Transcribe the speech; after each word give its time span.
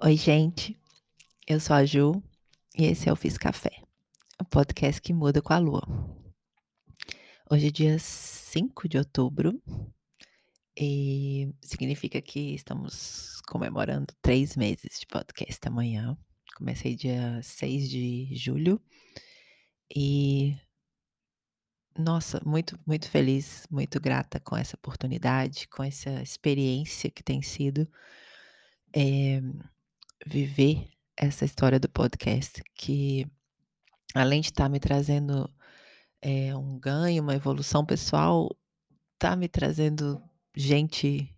Oi, 0.00 0.16
gente. 0.16 0.80
Eu 1.44 1.58
sou 1.58 1.74
a 1.74 1.84
Ju 1.84 2.22
e 2.78 2.84
esse 2.84 3.08
é 3.08 3.12
o 3.12 3.16
Fiz 3.16 3.36
Café, 3.36 3.82
o 4.40 4.44
podcast 4.44 5.02
que 5.02 5.12
muda 5.12 5.42
com 5.42 5.52
a 5.52 5.58
lua. 5.58 5.82
Hoje 7.50 7.66
é 7.66 7.70
dia 7.72 7.98
5 7.98 8.88
de 8.88 8.96
outubro 8.96 9.60
e 10.78 11.52
significa 11.60 12.22
que 12.22 12.54
estamos 12.54 13.40
comemorando 13.48 14.14
três 14.22 14.54
meses 14.56 15.00
de 15.00 15.06
podcast 15.06 15.66
amanhã. 15.66 16.16
Comecei 16.56 16.94
dia 16.94 17.42
6 17.42 17.90
de 17.90 18.36
julho 18.36 18.80
e 19.92 20.56
nossa, 21.98 22.40
muito, 22.46 22.78
muito 22.86 23.10
feliz, 23.10 23.66
muito 23.68 24.00
grata 24.00 24.38
com 24.38 24.56
essa 24.56 24.76
oportunidade, 24.76 25.66
com 25.66 25.82
essa 25.82 26.22
experiência 26.22 27.10
que 27.10 27.24
tem 27.24 27.42
sido 27.42 27.90
é, 28.94 29.42
viver 30.26 30.88
essa 31.16 31.44
história 31.44 31.80
do 31.80 31.88
podcast, 31.88 32.62
que 32.74 33.26
além 34.14 34.40
de 34.40 34.48
estar 34.48 34.64
tá 34.64 34.68
me 34.68 34.80
trazendo 34.80 35.52
é, 36.22 36.56
um 36.56 36.78
ganho, 36.78 37.22
uma 37.22 37.34
evolução 37.34 37.84
pessoal, 37.84 38.48
está 39.14 39.36
me 39.36 39.48
trazendo 39.48 40.22
gente 40.56 41.34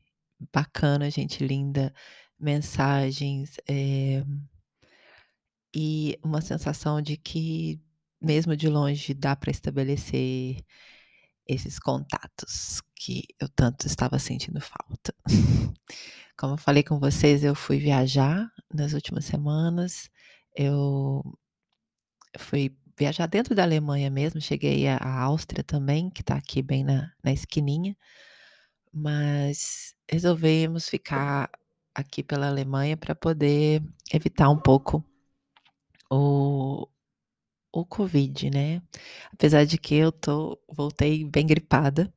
bacana, 0.52 1.10
gente 1.10 1.44
linda, 1.44 1.94
mensagens 2.38 3.56
é, 3.68 4.24
e 5.74 6.18
uma 6.22 6.40
sensação 6.40 7.00
de 7.00 7.16
que 7.16 7.80
mesmo 8.20 8.56
de 8.56 8.68
longe 8.68 9.14
dá 9.14 9.34
para 9.34 9.50
estabelecer 9.50 10.62
esses 11.46 11.78
contatos 11.78 12.82
que 12.94 13.24
eu 13.40 13.48
tanto 13.48 13.86
estava 13.86 14.18
sentindo 14.18 14.60
falta. 14.60 15.14
Como 16.36 16.54
eu 16.54 16.58
falei 16.58 16.82
com 16.82 16.98
vocês, 16.98 17.42
eu 17.42 17.54
fui 17.54 17.78
viajar 17.78 18.50
nas 18.72 18.92
últimas 18.92 19.24
semanas. 19.24 20.10
Eu 20.54 21.22
fui 22.38 22.76
viajar 22.98 23.26
dentro 23.26 23.54
da 23.54 23.62
Alemanha 23.62 24.10
mesmo, 24.10 24.40
cheguei 24.40 24.86
à 24.86 25.20
Áustria 25.22 25.64
também, 25.64 26.10
que 26.10 26.20
está 26.20 26.34
aqui 26.34 26.62
bem 26.62 26.84
na, 26.84 27.10
na 27.24 27.32
esquininha, 27.32 27.96
mas 28.92 29.94
resolvemos 30.10 30.88
ficar 30.88 31.50
aqui 31.94 32.22
pela 32.22 32.48
Alemanha 32.48 32.96
para 32.96 33.14
poder 33.14 33.82
evitar 34.12 34.50
um 34.50 34.58
pouco 34.58 35.04
o, 36.10 36.86
o 37.72 37.84
Covid, 37.86 38.50
né? 38.50 38.82
Apesar 39.32 39.64
de 39.64 39.78
que 39.78 39.94
eu 39.94 40.12
tô, 40.12 40.58
voltei 40.68 41.24
bem 41.24 41.46
gripada. 41.46 42.12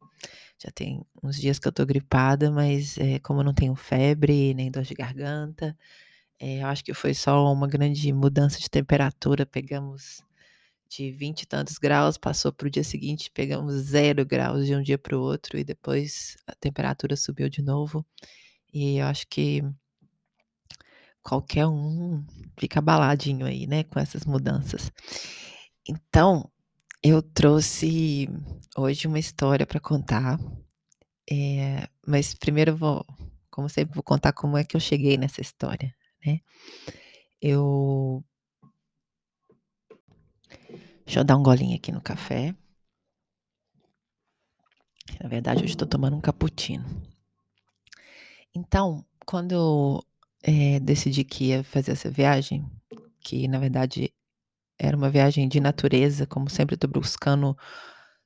Já 0.57 0.71
tem 0.71 1.05
uns 1.21 1.37
dias 1.37 1.59
que 1.59 1.67
eu 1.67 1.71
tô 1.71 1.85
gripada, 1.85 2.51
mas 2.51 2.97
é, 2.97 3.19
como 3.19 3.41
eu 3.41 3.43
não 3.43 3.53
tenho 3.53 3.75
febre, 3.75 4.53
nem 4.53 4.71
dor 4.71 4.83
de 4.83 4.93
garganta, 4.93 5.77
é, 6.45 6.61
eu 6.61 6.67
acho 6.67 6.83
que 6.83 6.93
foi 6.93 7.13
só 7.13 7.49
uma 7.53 7.67
grande 7.69 8.11
mudança 8.11 8.59
de 8.59 8.69
temperatura. 8.69 9.45
Pegamos 9.45 10.21
de 10.89 11.09
20 11.09 11.43
e 11.43 11.45
tantos 11.47 11.77
graus, 11.77 12.17
passou 12.17 12.51
para 12.51 12.67
o 12.67 12.69
dia 12.69 12.83
seguinte, 12.83 13.31
pegamos 13.33 13.73
zero 13.75 14.25
graus 14.25 14.65
de 14.65 14.75
um 14.75 14.83
dia 14.83 14.97
para 14.97 15.17
o 15.17 15.21
outro, 15.21 15.57
e 15.57 15.63
depois 15.63 16.35
a 16.45 16.53
temperatura 16.53 17.15
subiu 17.15 17.47
de 17.47 17.61
novo. 17.61 18.05
E 18.73 18.97
eu 18.97 19.05
acho 19.07 19.25
que 19.29 19.63
qualquer 21.23 21.65
um 21.65 22.25
fica 22.59 22.79
abaladinho 22.79 23.45
aí, 23.45 23.65
né, 23.65 23.85
com 23.85 23.97
essas 23.97 24.25
mudanças. 24.25 24.91
Então, 25.87 26.51
eu 27.01 27.21
trouxe 27.21 28.27
hoje 28.77 29.07
uma 29.07 29.19
história 29.19 29.65
para 29.65 29.79
contar, 29.79 30.37
é, 31.31 31.87
mas 32.05 32.33
primeiro 32.33 32.75
vou, 32.75 33.05
como 33.49 33.69
sempre, 33.69 33.95
vou 33.95 34.03
contar 34.03 34.33
como 34.33 34.57
é 34.57 34.65
que 34.65 34.75
eu 34.75 34.81
cheguei 34.81 35.17
nessa 35.17 35.39
história, 35.41 35.95
né? 36.25 36.39
Eu. 37.41 38.23
Deixa 41.05 41.19
eu 41.19 41.23
dar 41.23 41.37
um 41.37 41.43
golinho 41.43 41.75
aqui 41.75 41.91
no 41.91 42.01
café. 42.01 42.55
Na 45.21 45.29
verdade, 45.29 45.63
hoje 45.63 45.73
estou 45.73 45.87
tomando 45.87 46.15
um 46.15 46.21
cappuccino. 46.21 46.85
Então, 48.55 49.05
quando 49.25 49.51
eu 49.51 50.03
é, 50.43 50.79
decidi 50.79 51.23
que 51.23 51.45
ia 51.45 51.63
fazer 51.63 51.91
essa 51.91 52.09
viagem, 52.09 52.65
que 53.19 53.47
na 53.47 53.59
verdade 53.59 54.13
era 54.77 54.95
uma 54.95 55.09
viagem 55.09 55.47
de 55.47 55.59
natureza, 55.59 56.27
como 56.27 56.49
sempre 56.49 56.75
estou 56.75 56.89
buscando 56.89 57.57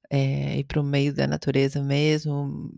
é, 0.10 0.60
ir 0.60 0.64
para 0.66 0.82
o 0.82 0.84
meio 0.84 1.14
da 1.14 1.28
natureza 1.28 1.82
mesmo, 1.82 2.72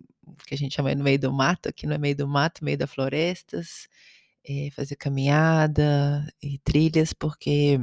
que 0.46 0.54
a 0.54 0.58
gente 0.58 0.76
chama 0.76 0.94
no 0.96 1.04
meio 1.04 1.20
do 1.20 1.32
mato, 1.32 1.70
aqui 1.70 1.88
no 1.88 1.94
é 1.94 1.98
meio 1.98 2.16
do 2.16 2.28
mato, 2.28 2.64
meio 2.64 2.78
das 2.78 2.92
florestas, 2.92 3.88
é, 4.50 4.72
fazer 4.72 4.96
caminhada 4.96 6.28
e 6.42 6.58
trilhas, 6.60 7.14
porque 7.14 7.80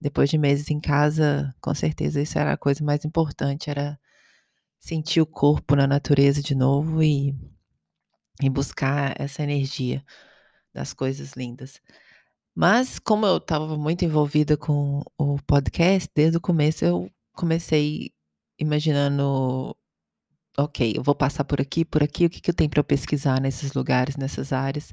depois 0.00 0.28
de 0.28 0.38
meses 0.38 0.68
em 0.70 0.80
casa, 0.80 1.54
com 1.60 1.72
certeza 1.72 2.20
isso 2.20 2.36
era 2.38 2.52
a 2.52 2.56
coisa 2.56 2.82
mais 2.84 3.04
importante, 3.04 3.70
era 3.70 3.98
sentir 4.80 5.20
o 5.20 5.26
corpo 5.26 5.76
na 5.76 5.86
natureza 5.86 6.42
de 6.42 6.54
novo 6.54 7.02
e, 7.02 7.34
e 8.42 8.50
buscar 8.50 9.14
essa 9.20 9.42
energia 9.42 10.04
das 10.74 10.92
coisas 10.92 11.34
lindas. 11.34 11.80
Mas 12.54 12.98
como 12.98 13.26
eu 13.26 13.36
estava 13.36 13.78
muito 13.78 14.04
envolvida 14.04 14.56
com 14.56 15.02
o 15.16 15.38
podcast, 15.46 16.10
desde 16.14 16.38
o 16.38 16.40
começo 16.40 16.84
eu 16.84 17.10
comecei 17.32 18.12
imaginando, 18.58 19.76
ok, 20.58 20.94
eu 20.96 21.02
vou 21.04 21.14
passar 21.14 21.44
por 21.44 21.60
aqui, 21.60 21.84
por 21.84 22.02
aqui, 22.02 22.26
o 22.26 22.30
que, 22.30 22.40
que 22.40 22.50
eu 22.50 22.54
tenho 22.54 22.70
para 22.70 22.82
pesquisar 22.82 23.40
nesses 23.40 23.74
lugares, 23.74 24.16
nessas 24.16 24.52
áreas 24.52 24.92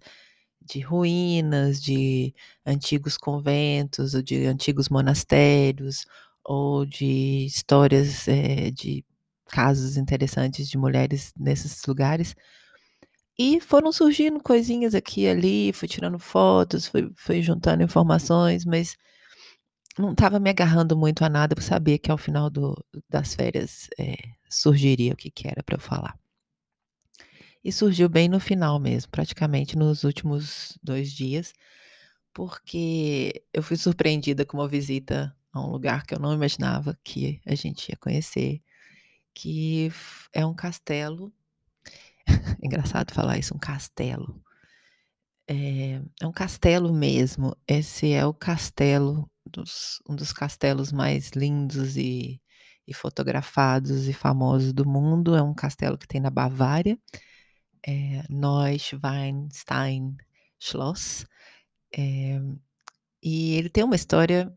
de 0.68 0.80
ruínas, 0.82 1.82
de 1.82 2.34
antigos 2.66 3.18
conventos, 3.18 4.14
ou 4.14 4.22
de 4.22 4.46
antigos 4.46 4.90
monastérios, 4.90 6.06
ou 6.44 6.86
de 6.86 7.46
histórias 7.46 8.28
é, 8.28 8.72
de 8.72 9.06
casos 9.48 9.98
interessantes 9.98 10.70
de 10.70 10.78
mulheres 10.78 11.34
nesses 11.38 11.86
lugares. 11.86 12.36
E 13.40 13.60
foram 13.62 13.92
surgindo 13.92 14.42
coisinhas 14.42 14.96
aqui 14.96 15.22
e 15.22 15.30
ali, 15.30 15.74
fui 15.74 15.88
tirando 15.88 16.18
fotos, 16.20 16.88
fui, 16.88 17.12
fui 17.16 17.42
juntando 17.42 17.84
informações, 17.84 18.66
mas 18.66 18.98
não 19.98 20.12
estava 20.12 20.40
me 20.40 20.50
agarrando 20.50 20.98
muito 20.98 21.24
a 21.24 21.30
nada, 21.30 21.56
porque 21.56 21.68
sabia 21.68 22.00
que 22.00 22.12
ao 22.12 22.18
final 22.18 22.50
do, 22.50 22.76
das 23.10 23.34
férias 23.36 23.88
é, 24.00 24.16
surgiria 24.50 25.14
o 25.14 25.16
que, 25.16 25.30
que 25.32 25.48
era 25.48 25.64
para 25.64 25.76
eu 25.76 25.80
falar. 25.80 26.18
E 27.64 27.72
surgiu 27.72 28.08
bem 28.10 28.28
no 28.30 28.40
final 28.40 28.80
mesmo, 28.80 29.12
praticamente 29.12 29.78
nos 29.78 30.04
últimos 30.04 30.78
dois 30.82 31.12
dias, 31.12 31.54
porque 32.34 33.44
eu 33.54 33.64
fui 33.64 33.78
surpreendida 33.78 34.46
com 34.46 34.58
uma 34.58 34.68
visita 34.68 35.36
a 35.52 35.60
um 35.62 35.72
lugar 35.72 36.06
que 36.06 36.14
eu 36.14 36.20
não 36.20 36.34
imaginava 36.34 36.98
que 37.04 37.42
a 37.46 37.56
gente 37.56 37.90
ia 37.90 37.98
conhecer, 37.98 38.62
que 39.34 39.92
é 40.34 40.46
um 40.46 40.54
castelo 40.54 41.34
Engraçado 42.62 43.14
falar 43.14 43.38
isso, 43.38 43.56
um 43.56 43.60
castelo. 43.60 44.42
É, 45.48 46.02
é 46.22 46.28
um 46.28 46.32
castelo 46.32 46.94
mesmo. 46.94 47.56
Esse 47.68 48.12
é 48.12 48.26
o 48.26 48.34
castelo, 48.34 49.30
dos, 49.46 50.02
um 50.08 50.16
dos 50.16 50.34
castelos 50.34 50.92
mais 50.92 51.32
lindos 51.32 51.96
e, 51.96 52.42
e 52.86 52.94
fotografados 52.94 54.08
e 54.08 54.14
famosos 54.14 54.74
do 54.74 54.88
mundo. 54.88 55.36
É 55.36 55.42
um 55.42 55.54
castelo 55.54 55.98
que 55.98 56.08
tem 56.08 56.20
na 56.22 56.30
Bavária, 56.30 56.98
é, 57.86 58.24
Neuschwanstein 58.30 60.18
Schloss. 60.60 61.26
É, 61.96 62.40
e 63.22 63.56
ele 63.56 63.70
tem 63.70 63.84
uma 63.84 63.96
história 63.96 64.54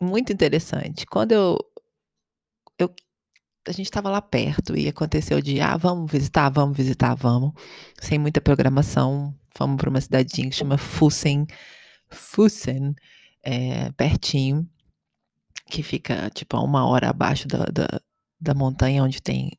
muito 0.00 0.32
interessante. 0.32 1.06
Quando 1.06 1.32
eu, 1.32 1.58
eu 2.78 2.94
a 3.66 3.72
gente 3.72 3.86
estava 3.86 4.10
lá 4.10 4.20
perto 4.20 4.76
e 4.76 4.88
aconteceu 4.88 5.40
de, 5.40 5.60
ah, 5.60 5.76
vamos 5.76 6.10
visitar, 6.10 6.50
vamos 6.50 6.76
visitar, 6.76 7.14
vamos, 7.14 7.52
sem 8.00 8.18
muita 8.18 8.40
programação. 8.40 9.34
Fomos 9.56 9.76
para 9.76 9.90
uma 9.90 10.00
cidadinha 10.00 10.50
que 10.50 10.56
chama 10.56 10.76
Fussen, 10.76 11.46
Fussen, 12.10 12.94
é, 13.42 13.90
pertinho, 13.92 14.68
que 15.66 15.82
fica 15.82 16.30
tipo 16.30 16.58
uma 16.58 16.86
hora 16.86 17.08
abaixo 17.10 17.48
da, 17.48 17.64
da, 17.66 18.00
da 18.40 18.54
montanha 18.54 19.02
onde 19.02 19.22
tem 19.22 19.52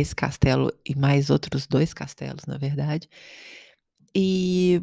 esse 0.00 0.14
castelo 0.14 0.72
e 0.84 0.94
mais 0.94 1.30
outros 1.30 1.66
dois 1.66 1.92
castelos, 1.94 2.46
na 2.46 2.58
verdade. 2.58 3.08
E 4.14 4.82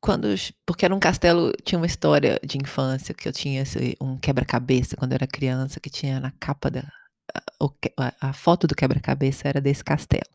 quando 0.00 0.28
porque 0.66 0.84
era 0.84 0.94
um 0.94 1.00
castelo, 1.00 1.52
tinha 1.64 1.78
uma 1.78 1.86
história 1.86 2.38
de 2.44 2.58
infância 2.58 3.14
que 3.14 3.28
eu 3.28 3.32
tinha 3.32 3.62
esse, 3.62 3.96
um 4.00 4.18
quebra-cabeça 4.18 4.96
quando 4.96 5.12
eu 5.12 5.16
era 5.16 5.26
criança 5.26 5.80
que 5.80 5.90
tinha 5.90 6.20
na 6.20 6.30
capa 6.32 6.70
da, 6.70 6.84
a, 7.98 8.28
a 8.28 8.32
foto 8.32 8.66
do 8.66 8.74
quebra-cabeça 8.74 9.48
era 9.48 9.60
desse 9.60 9.82
castelo. 9.82 10.30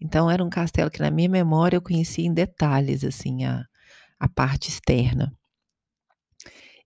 Então 0.00 0.30
era 0.30 0.44
um 0.44 0.50
castelo 0.50 0.90
que 0.90 1.00
na 1.00 1.10
minha 1.10 1.28
memória 1.28 1.76
eu 1.76 1.82
conhecia 1.82 2.26
em 2.26 2.34
detalhes 2.34 3.04
assim 3.04 3.44
a, 3.44 3.64
a 4.18 4.28
parte 4.28 4.68
externa. 4.68 5.32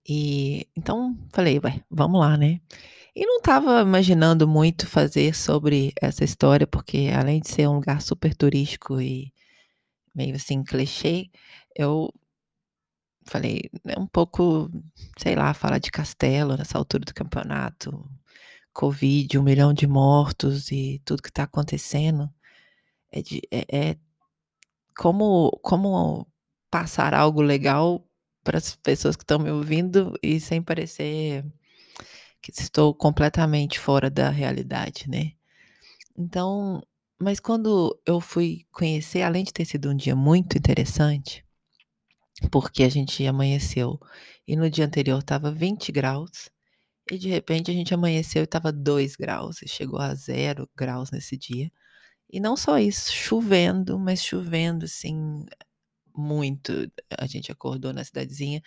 E 0.08 0.66
então 0.76 1.16
falei, 1.32 1.60
ué, 1.62 1.80
vamos 1.90 2.20
lá, 2.20 2.36
né? 2.36 2.60
E 3.14 3.26
não 3.26 3.38
estava 3.38 3.80
imaginando 3.80 4.46
muito 4.46 4.86
fazer 4.86 5.34
sobre 5.34 5.92
essa 6.00 6.24
história, 6.24 6.66
porque 6.66 7.10
além 7.14 7.40
de 7.40 7.48
ser 7.48 7.68
um 7.68 7.74
lugar 7.74 8.00
super 8.00 8.34
turístico 8.34 9.00
e 9.00 9.32
meio 10.14 10.36
assim 10.36 10.62
clichê, 10.62 11.30
eu 11.76 12.12
falei, 13.24 13.70
é 13.86 13.98
um 13.98 14.06
pouco, 14.06 14.70
sei 15.18 15.34
lá, 15.34 15.52
falar 15.54 15.78
de 15.78 15.90
Castelo 15.90 16.56
nessa 16.56 16.78
altura 16.78 17.04
do 17.04 17.14
campeonato, 17.14 18.08
Covid, 18.72 19.38
um 19.38 19.42
milhão 19.42 19.72
de 19.72 19.86
mortos 19.86 20.70
e 20.70 21.00
tudo 21.04 21.22
que 21.22 21.28
está 21.30 21.44
acontecendo, 21.44 22.30
é, 23.12 23.22
de, 23.22 23.42
é, 23.50 23.90
é 23.92 23.96
como, 24.96 25.50
como 25.62 26.26
passar 26.70 27.14
algo 27.14 27.42
legal 27.42 28.04
para 28.44 28.58
as 28.58 28.76
pessoas 28.76 29.16
que 29.16 29.22
estão 29.24 29.38
me 29.38 29.50
ouvindo 29.50 30.14
e 30.22 30.40
sem 30.40 30.62
parecer 30.62 31.44
que 32.42 32.50
estou 32.50 32.94
completamente 32.94 33.78
fora 33.78 34.10
da 34.10 34.30
realidade, 34.30 35.08
né? 35.08 35.32
Então, 36.16 36.82
mas 37.18 37.40
quando 37.40 38.00
eu 38.06 38.20
fui 38.20 38.66
conhecer, 38.72 39.22
além 39.22 39.44
de 39.44 39.52
ter 39.52 39.64
sido 39.64 39.90
um 39.90 39.96
dia 39.96 40.16
muito 40.16 40.56
interessante, 40.56 41.44
porque 42.50 42.82
a 42.82 42.88
gente 42.88 43.26
amanheceu 43.26 44.00
e 44.46 44.56
no 44.56 44.70
dia 44.70 44.86
anterior 44.86 45.18
estava 45.18 45.50
20 45.50 45.92
graus, 45.92 46.50
e 47.10 47.18
de 47.18 47.28
repente 47.28 47.70
a 47.70 47.74
gente 47.74 47.92
amanheceu 47.92 48.42
e 48.42 48.44
estava 48.44 48.72
2 48.72 49.16
graus, 49.16 49.62
e 49.62 49.68
chegou 49.68 50.00
a 50.00 50.14
0 50.14 50.68
graus 50.76 51.10
nesse 51.10 51.36
dia. 51.36 51.70
E 52.32 52.40
não 52.40 52.56
só 52.56 52.78
isso, 52.78 53.12
chovendo, 53.12 53.98
mas 53.98 54.22
chovendo 54.22 54.84
assim 54.84 55.44
muito. 56.14 56.72
A 57.18 57.26
gente 57.26 57.50
acordou 57.50 57.92
na 57.92 58.04
cidadezinha. 58.04 58.62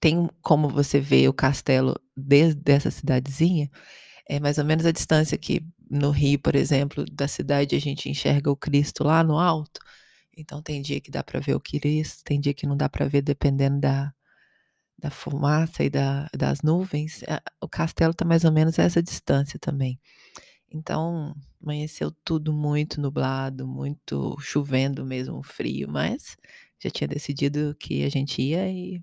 Tem 0.00 0.28
como 0.42 0.68
você 0.68 1.00
ver 1.00 1.28
o 1.28 1.32
castelo 1.32 1.94
desde 2.16 2.72
essa 2.72 2.90
cidadezinha? 2.90 3.70
É 4.28 4.38
mais 4.40 4.58
ou 4.58 4.64
menos 4.64 4.86
a 4.86 4.92
distância 4.92 5.38
que 5.38 5.62
no 5.90 6.10
Rio, 6.10 6.38
por 6.38 6.54
exemplo, 6.54 7.04
da 7.10 7.26
cidade 7.26 7.74
a 7.74 7.80
gente 7.80 8.08
enxerga 8.08 8.50
o 8.50 8.56
Cristo 8.56 9.04
lá 9.04 9.24
no 9.24 9.38
alto. 9.38 9.80
Então 10.36 10.62
tem 10.62 10.82
dia 10.82 11.00
que 11.00 11.10
dá 11.10 11.22
para 11.24 11.40
ver 11.40 11.54
o 11.54 11.60
Cristo, 11.60 12.22
tem 12.24 12.40
dia 12.40 12.54
que 12.54 12.66
não 12.66 12.76
dá 12.76 12.88
para 12.88 13.08
ver 13.08 13.22
dependendo 13.22 13.80
da, 13.80 14.12
da 14.98 15.10
fumaça 15.10 15.82
e 15.84 15.90
da, 15.90 16.28
das 16.36 16.62
nuvens. 16.62 17.22
O 17.60 17.68
castelo 17.68 18.12
está 18.12 18.24
mais 18.24 18.44
ou 18.44 18.52
menos 18.52 18.78
a 18.78 18.84
essa 18.84 19.02
distância 19.02 19.58
também. 19.58 19.98
Então 20.70 21.34
amanheceu 21.62 22.10
tudo 22.24 22.52
muito 22.52 23.00
nublado, 23.00 23.66
muito 23.66 24.36
chovendo 24.40 25.04
mesmo, 25.04 25.42
frio, 25.42 25.88
mas 25.88 26.36
já 26.78 26.90
tinha 26.90 27.08
decidido 27.08 27.74
que 27.80 28.04
a 28.04 28.08
gente 28.08 28.40
ia 28.42 28.70
e 28.70 29.02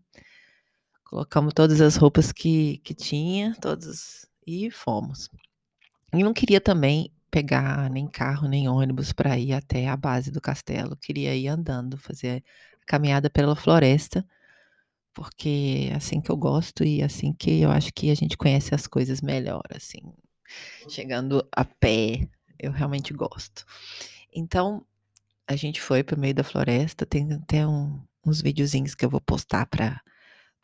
colocamos 1.05 1.53
todas 1.53 1.79
as 1.79 1.95
roupas 1.95 2.31
que, 2.31 2.79
que 2.79 2.93
tinha, 2.93 3.55
todos 3.61 4.25
e 4.45 4.69
fomos. 4.69 5.29
E 6.13 6.23
não 6.23 6.33
queria 6.33 6.59
também 6.59 7.11
pegar 7.31 7.89
nem 7.89 8.07
carro, 8.07 8.47
nem 8.47 8.67
ônibus 8.67 9.13
para 9.13 9.37
ir 9.37 9.53
até 9.53 9.87
a 9.87 9.95
base 9.95 10.31
do 10.31 10.41
castelo. 10.41 10.95
Queria 10.97 11.35
ir 11.35 11.47
andando, 11.47 11.97
fazer 11.97 12.43
a 12.81 12.85
caminhada 12.85 13.29
pela 13.29 13.55
floresta, 13.55 14.25
porque 15.13 15.89
é 15.91 15.95
assim 15.95 16.21
que 16.21 16.31
eu 16.31 16.37
gosto 16.37 16.83
e 16.83 17.01
assim 17.03 17.33
que 17.33 17.61
eu 17.61 17.71
acho 17.71 17.93
que 17.93 18.09
a 18.09 18.15
gente 18.15 18.37
conhece 18.37 18.73
as 18.73 18.87
coisas 18.87 19.21
melhor, 19.21 19.63
assim. 19.73 20.01
Chegando 20.89 21.47
a 21.51 21.65
pé, 21.65 22.27
eu 22.59 22.71
realmente 22.71 23.13
gosto. 23.13 23.65
Então, 24.33 24.85
a 25.47 25.55
gente 25.55 25.81
foi 25.81 26.03
para 26.03 26.15
o 26.15 26.19
meio 26.19 26.33
da 26.33 26.43
floresta, 26.43 27.05
tem 27.05 27.31
até 27.33 27.65
um, 27.67 28.01
uns 28.25 28.41
videozinhos 28.41 28.95
que 28.95 29.05
eu 29.05 29.09
vou 29.09 29.21
postar 29.21 29.65
para 29.67 30.01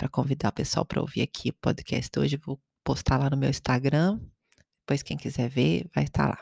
convidar 0.10 0.50
o 0.50 0.54
pessoal 0.54 0.86
para 0.86 1.02
ouvir 1.02 1.22
aqui 1.22 1.50
o 1.50 1.54
podcast 1.54 2.18
hoje. 2.20 2.38
Vou 2.38 2.60
postar 2.84 3.18
lá 3.18 3.30
no 3.30 3.38
meu 3.38 3.50
Instagram. 3.50 4.20
Depois, 4.82 5.04
quem 5.04 5.18
quiser 5.18 5.50
ver, 5.50 5.90
vai 5.94 6.04
estar 6.04 6.28
lá. 6.28 6.40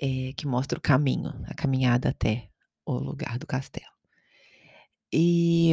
É, 0.00 0.32
que 0.36 0.46
mostra 0.46 0.78
o 0.78 0.82
caminho, 0.82 1.32
a 1.46 1.54
caminhada 1.54 2.08
até 2.08 2.48
o 2.84 2.94
lugar 2.94 3.38
do 3.38 3.46
castelo. 3.46 3.92
E 5.12 5.72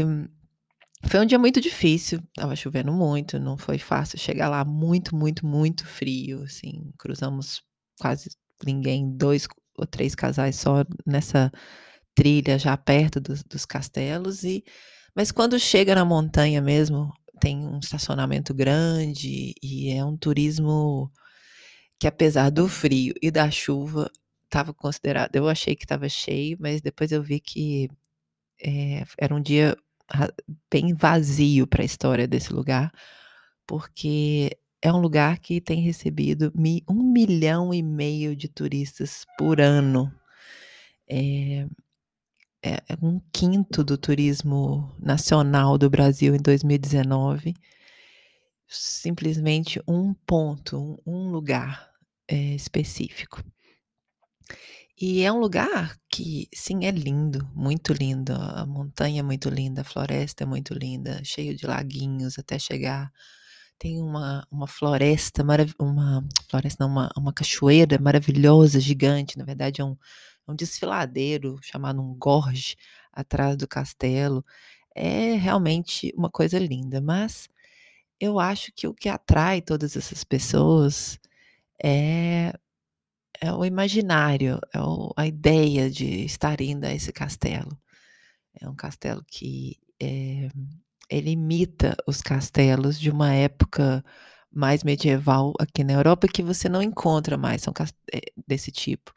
foi 1.07 1.19
um 1.19 1.25
dia 1.25 1.39
muito 1.39 1.59
difícil, 1.59 2.19
estava 2.29 2.55
chovendo 2.55 2.91
muito, 2.91 3.39
não 3.39 3.57
foi 3.57 3.79
fácil 3.79 4.19
chegar 4.19 4.47
lá, 4.49 4.63
muito, 4.63 5.15
muito, 5.15 5.45
muito 5.45 5.85
frio, 5.85 6.43
assim, 6.43 6.91
cruzamos 6.97 7.63
quase 7.99 8.29
ninguém, 8.63 9.17
dois 9.17 9.47
ou 9.77 9.85
três 9.87 10.13
casais 10.13 10.57
só 10.57 10.85
nessa 11.05 11.51
trilha 12.13 12.59
já 12.59 12.77
perto 12.77 13.19
dos 13.19 13.65
castelos 13.65 14.43
e 14.43 14.63
mas 15.15 15.31
quando 15.31 15.59
chega 15.59 15.95
na 15.95 16.05
montanha 16.05 16.61
mesmo, 16.61 17.11
tem 17.39 17.57
um 17.57 17.79
estacionamento 17.79 18.53
grande 18.53 19.53
e 19.61 19.91
é 19.91 20.05
um 20.05 20.15
turismo 20.15 21.11
que 21.99 22.07
apesar 22.07 22.49
do 22.49 22.67
frio 22.67 23.13
e 23.21 23.31
da 23.31 23.49
chuva 23.51 24.09
estava 24.45 24.73
considerado, 24.73 25.35
eu 25.35 25.47
achei 25.47 25.75
que 25.75 25.85
estava 25.85 26.09
cheio, 26.09 26.57
mas 26.59 26.81
depois 26.81 27.11
eu 27.11 27.23
vi 27.23 27.39
que 27.39 27.89
é, 28.61 29.03
era 29.17 29.33
um 29.33 29.41
dia 29.41 29.75
bem 30.69 30.93
vazio 30.93 31.65
para 31.67 31.81
a 31.83 31.85
história 31.85 32.27
desse 32.27 32.53
lugar, 32.53 32.91
porque 33.65 34.57
é 34.81 34.91
um 34.91 34.99
lugar 34.99 35.39
que 35.39 35.61
tem 35.61 35.81
recebido 35.81 36.51
um 36.89 37.03
milhão 37.03 37.73
e 37.73 37.81
meio 37.81 38.35
de 38.35 38.47
turistas 38.47 39.25
por 39.37 39.61
ano. 39.61 40.11
É, 41.07 41.67
é 42.63 42.77
um 43.01 43.19
quinto 43.33 43.83
do 43.83 43.97
turismo 43.97 44.95
nacional 44.99 45.77
do 45.77 45.89
Brasil 45.89 46.35
em 46.35 46.39
2019. 46.39 47.53
Simplesmente 48.67 49.81
um 49.87 50.13
ponto, 50.13 51.01
um 51.05 51.29
lugar 51.29 51.89
é, 52.27 52.35
específico. 52.55 53.43
E 54.99 55.23
é 55.23 55.31
um 55.31 55.39
lugar 55.39 55.97
que, 56.07 56.47
sim, 56.53 56.85
é 56.85 56.91
lindo, 56.91 57.49
muito 57.55 57.91
lindo. 57.91 58.33
A 58.33 58.65
montanha 58.65 59.21
é 59.21 59.23
muito 59.23 59.49
linda, 59.49 59.81
a 59.81 59.83
floresta 59.83 60.43
é 60.43 60.47
muito 60.47 60.73
linda, 60.75 61.21
cheio 61.23 61.55
de 61.55 61.65
laguinhos 61.65 62.37
até 62.37 62.59
chegar 62.59 63.11
tem 63.81 63.99
uma, 63.99 64.45
uma 64.51 64.67
floresta, 64.67 65.43
uma 65.79 66.23
floresta, 66.47 66.83
não, 66.83 66.91
uma, 66.91 67.09
uma 67.17 67.33
cachoeira 67.33 67.97
maravilhosa, 67.99 68.79
gigante, 68.79 69.39
na 69.39 69.43
verdade 69.43 69.81
é 69.81 69.83
um, 69.83 69.93
é 69.93 69.95
um 70.51 70.55
desfiladeiro 70.55 71.59
chamado 71.61 72.01
um 72.01 72.13
gorge 72.15 72.75
atrás 73.11 73.57
do 73.57 73.67
castelo. 73.67 74.45
É 74.95 75.33
realmente 75.35 76.13
uma 76.15 76.29
coisa 76.29 76.59
linda, 76.59 77.01
mas 77.01 77.49
eu 78.19 78.39
acho 78.39 78.71
que 78.73 78.87
o 78.87 78.93
que 78.93 79.09
atrai 79.09 79.61
todas 79.61 79.97
essas 79.97 80.23
pessoas 80.23 81.19
é, 81.83 82.53
é 83.41 83.53
o 83.53 83.65
imaginário, 83.65 84.59
é 84.73 84.79
o, 84.81 85.13
a 85.17 85.27
ideia 85.27 85.89
de 85.89 86.25
estar 86.25 86.61
indo 86.61 86.85
a 86.85 86.93
esse 86.93 87.11
castelo. 87.11 87.77
É 88.59 88.69
um 88.69 88.75
castelo 88.75 89.23
que 89.25 89.77
é, 90.01 90.49
ele 91.09 91.31
imita 91.31 91.95
os 92.07 92.21
castelos 92.21 92.99
de 92.99 93.09
uma 93.09 93.33
época 93.33 94.03
mais 94.51 94.83
medieval 94.83 95.53
aqui 95.59 95.83
na 95.83 95.93
Europa 95.93 96.27
que 96.27 96.43
você 96.43 96.67
não 96.67 96.81
encontra 96.81 97.37
mais 97.37 97.61
são 97.61 97.73
eh, 98.13 98.21
desse 98.47 98.71
tipo. 98.71 99.13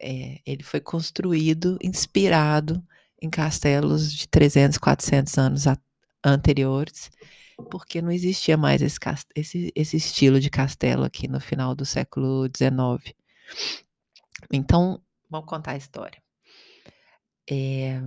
É, 0.00 0.40
ele 0.46 0.62
foi 0.62 0.80
construído 0.80 1.78
inspirado 1.82 2.82
em 3.20 3.28
castelos 3.28 4.12
de 4.12 4.28
300, 4.28 4.78
400 4.78 5.38
anos 5.38 5.66
a, 5.66 5.76
anteriores, 6.24 7.10
porque 7.70 8.00
não 8.00 8.12
existia 8.12 8.56
mais 8.56 8.80
esse, 8.80 8.98
esse, 9.34 9.72
esse 9.74 9.96
estilo 9.96 10.40
de 10.40 10.50
castelo 10.50 11.04
aqui 11.04 11.26
no 11.26 11.40
final 11.40 11.74
do 11.74 11.84
século 11.84 12.46
XIX. 12.46 13.14
Então, 14.52 15.02
vamos 15.28 15.48
contar 15.48 15.72
a 15.72 15.76
história. 15.76 16.22
É, 17.50 18.00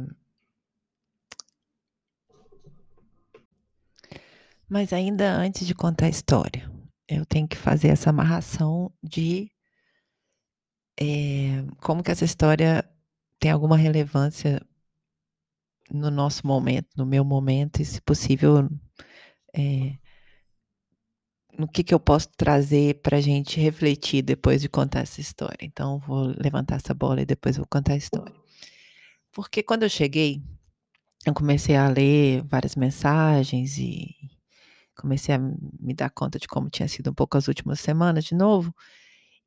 Mas 4.71 4.93
ainda 4.93 5.29
antes 5.35 5.67
de 5.67 5.75
contar 5.75 6.05
a 6.05 6.09
história, 6.09 6.71
eu 7.05 7.25
tenho 7.25 7.45
que 7.45 7.57
fazer 7.57 7.89
essa 7.89 8.09
amarração 8.09 8.89
de 9.03 9.51
é, 11.01 11.65
como 11.81 12.03
que 12.03 12.11
essa 12.11 12.23
história 12.23 12.87
tem 13.39 13.49
alguma 13.49 13.75
relevância 13.75 14.61
no 15.89 16.11
nosso 16.11 16.45
momento, 16.45 16.89
no 16.95 17.07
meu 17.07 17.25
momento, 17.25 17.81
e 17.81 17.85
se 17.85 17.99
possível, 18.01 18.69
é, 19.51 19.97
no 21.57 21.67
que, 21.67 21.83
que 21.83 21.93
eu 21.93 21.99
posso 21.99 22.29
trazer 22.37 23.01
para 23.01 23.17
a 23.17 23.21
gente 23.21 23.59
refletir 23.59 24.21
depois 24.21 24.61
de 24.61 24.69
contar 24.69 24.99
essa 24.99 25.19
história. 25.19 25.57
Então, 25.63 25.97
vou 25.97 26.35
levantar 26.37 26.75
essa 26.75 26.93
bola 26.93 27.21
e 27.21 27.25
depois 27.25 27.57
vou 27.57 27.65
contar 27.65 27.93
a 27.93 27.97
história. 27.97 28.33
Porque 29.31 29.63
quando 29.63 29.83
eu 29.83 29.89
cheguei, 29.89 30.43
eu 31.25 31.33
comecei 31.33 31.75
a 31.75 31.89
ler 31.89 32.43
várias 32.43 32.75
mensagens 32.75 33.77
e 33.79 34.15
comecei 34.95 35.33
a 35.33 35.39
me 35.39 35.95
dar 35.95 36.11
conta 36.11 36.37
de 36.37 36.47
como 36.47 36.69
tinha 36.69 36.87
sido 36.87 37.09
um 37.09 37.13
pouco 37.13 37.37
as 37.37 37.47
últimas 37.47 37.79
semanas 37.79 38.23
de 38.23 38.35
novo, 38.35 38.73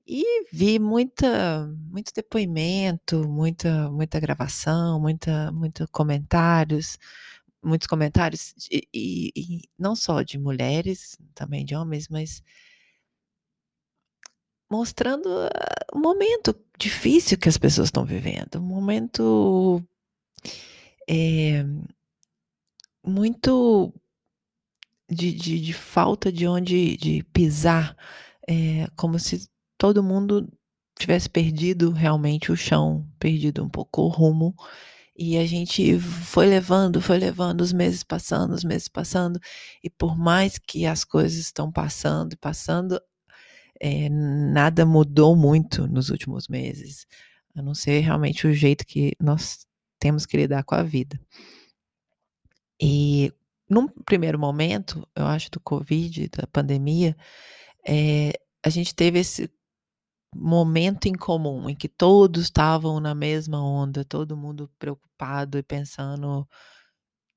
e 0.06 0.44
vi 0.52 0.78
muita, 0.78 1.66
muito 1.90 2.12
depoimento, 2.14 3.26
muita, 3.28 3.90
muita 3.90 4.20
gravação, 4.20 5.00
muita, 5.00 5.50
muito 5.52 5.87
comentários, 5.90 6.99
muitos 7.62 7.87
comentários, 7.88 8.54
e, 8.70 8.87
e, 8.92 9.32
e 9.37 9.62
não 9.78 9.96
só 9.96 10.23
de 10.23 10.38
mulheres, 10.38 11.18
também 11.34 11.64
de 11.64 11.75
homens, 11.75 12.08
mas 12.08 12.42
mostrando 14.70 15.28
o 15.92 15.99
momento 15.99 16.54
difícil 16.78 17.38
que 17.38 17.49
as 17.49 17.58
pessoas 17.58 17.88
estão 17.88 18.04
vivendo, 18.04 18.56
um 18.58 18.62
momento 18.62 19.82
é, 21.08 21.64
muito 23.06 23.92
de 25.11 25.32
de 25.32 25.61
de 25.61 25.73
falta 25.73 26.32
de 26.32 26.46
onde 26.46 26.96
de 26.96 27.23
pisar, 27.32 27.96
eh, 28.49 28.87
como 28.96 29.18
se 29.18 29.49
todo 29.84 30.02
mundo 30.02 30.50
tivesse 30.98 31.28
perdido 31.28 31.90
realmente 31.90 32.50
o 32.50 32.56
chão, 32.56 33.06
perdido 33.18 33.62
um 33.62 33.68
pouco 33.68 34.00
o 34.00 34.08
rumo, 34.08 34.54
e 35.14 35.36
a 35.36 35.44
gente 35.44 36.00
foi 36.00 36.46
levando, 36.46 37.02
foi 37.02 37.18
levando, 37.18 37.60
os 37.60 37.70
meses 37.70 38.02
passando, 38.02 38.54
os 38.54 38.64
meses 38.64 38.88
passando, 38.88 39.38
e 39.82 39.90
por 39.90 40.16
mais 40.16 40.56
que 40.56 40.86
as 40.86 41.04
coisas 41.04 41.38
estão 41.38 41.70
passando 41.70 42.32
e 42.32 42.36
passando, 42.36 42.98
eh, 43.78 44.08
nada 44.08 44.86
mudou 44.86 45.36
muito 45.36 45.86
nos 45.86 46.08
últimos 46.08 46.48
meses, 46.48 47.06
a 47.54 47.60
não 47.60 47.74
ser 47.74 48.00
realmente 48.00 48.46
o 48.46 48.54
jeito 48.54 48.86
que 48.86 49.12
nós 49.20 49.66
temos 49.98 50.24
que 50.24 50.38
lidar 50.38 50.64
com 50.64 50.76
a 50.76 50.82
vida. 50.82 51.20
E 52.80 53.30
num 53.68 53.86
primeiro 53.86 54.38
momento, 54.38 55.06
eu 55.14 55.26
acho, 55.26 55.50
do 55.50 55.60
Covid, 55.60 56.30
da 56.30 56.46
pandemia, 56.46 57.14
eh, 57.86 58.32
a 58.64 58.70
gente 58.70 58.94
teve 58.94 59.18
esse 59.18 59.50
momento 60.34 61.06
em 61.06 61.14
comum 61.14 61.68
em 61.68 61.76
que 61.76 61.88
todos 61.88 62.44
estavam 62.44 63.00
na 63.00 63.14
mesma 63.14 63.62
onda, 63.62 64.04
todo 64.04 64.36
mundo 64.36 64.70
preocupado 64.78 65.58
e 65.58 65.62
pensando 65.62 66.48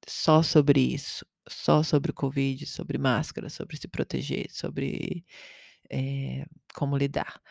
só 0.08 0.42
sobre 0.44 0.82
isso, 0.82 1.26
só 1.50 1.84
sobre 1.84 2.14
Covid, 2.14 2.66
sobre 2.66 2.98
máscara, 2.98 3.50
sobre 3.50 3.78
se 3.78 3.88
proteger, 3.88 4.48
sobre, 4.52 5.26
eh, 5.90 6.46
como 6.76 6.98
lidar. 6.98 7.42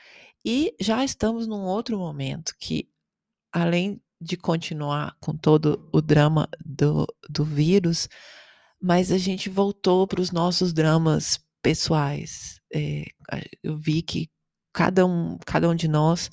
E 0.44 0.74
já 0.80 1.04
estamos 1.04 1.46
num 1.46 1.64
outro 1.64 1.98
momento 1.98 2.54
que, 2.58 2.88
além 3.52 4.00
de 4.20 4.36
continuar 4.36 5.16
com 5.20 5.36
todo 5.36 5.88
o 5.92 6.00
drama 6.00 6.48
do 6.64 7.06
do 7.28 7.44
vírus, 7.44 8.08
mas 8.80 9.12
a 9.12 9.18
gente 9.18 9.50
voltou 9.50 10.06
para 10.06 10.20
os 10.20 10.30
nossos 10.32 10.72
dramas 10.72 11.40
pessoais. 11.62 12.60
A 13.30 13.40
eu 13.62 13.76
vi 13.76 14.02
que 14.02 14.30
cada 14.76 15.06
um 15.06 15.38
cada 15.46 15.68
um 15.70 15.74
de 15.74 15.88
nós, 15.88 16.30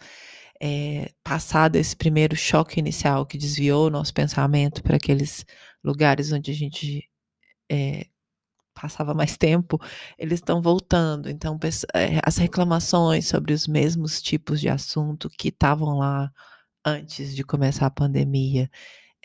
eh, 0.61 1.11
passado 1.23 1.77
esse 1.77 1.95
primeiro 1.95 2.35
choque 2.35 2.79
inicial 2.79 3.25
que 3.25 3.37
desviou 3.37 3.87
o 3.87 3.89
nosso 3.91 4.13
pensamento 4.13 4.83
para 4.83 4.97
aqueles 4.97 5.45
lugares 5.83 6.31
onde 6.33 6.51
a 6.51 6.53
gente, 6.55 7.09
eh, 7.71 8.07
passava 8.75 9.13
mais 9.15 9.37
tempo, 9.37 9.79
eles 10.19 10.39
estão 10.41 10.61
voltando. 10.61 11.29
Então 11.29 11.59
eh, 11.95 12.19
as 12.25 12.37
reclamações 12.37 13.27
sobre 13.27 13.53
os 13.53 13.67
mesmos 13.67 14.21
tipos 14.21 14.59
de 14.61 14.69
assunto 14.69 15.29
que 15.29 15.49
estavam 15.49 15.97
lá 15.99 16.31
antes 16.85 17.35
de 17.35 17.43
começar 17.45 17.87
a 17.87 17.91
pandemia, 17.91 18.69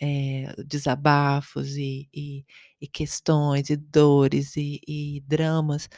eh, 0.03 0.55
desabafos 0.67 1.77
e 1.77 2.09
e 2.15 2.45
e 2.83 2.89
questões 2.89 3.71
e 3.71 3.77
dores 3.77 4.57
e 4.57 4.81
e 4.89 5.23
dramas 5.29 5.89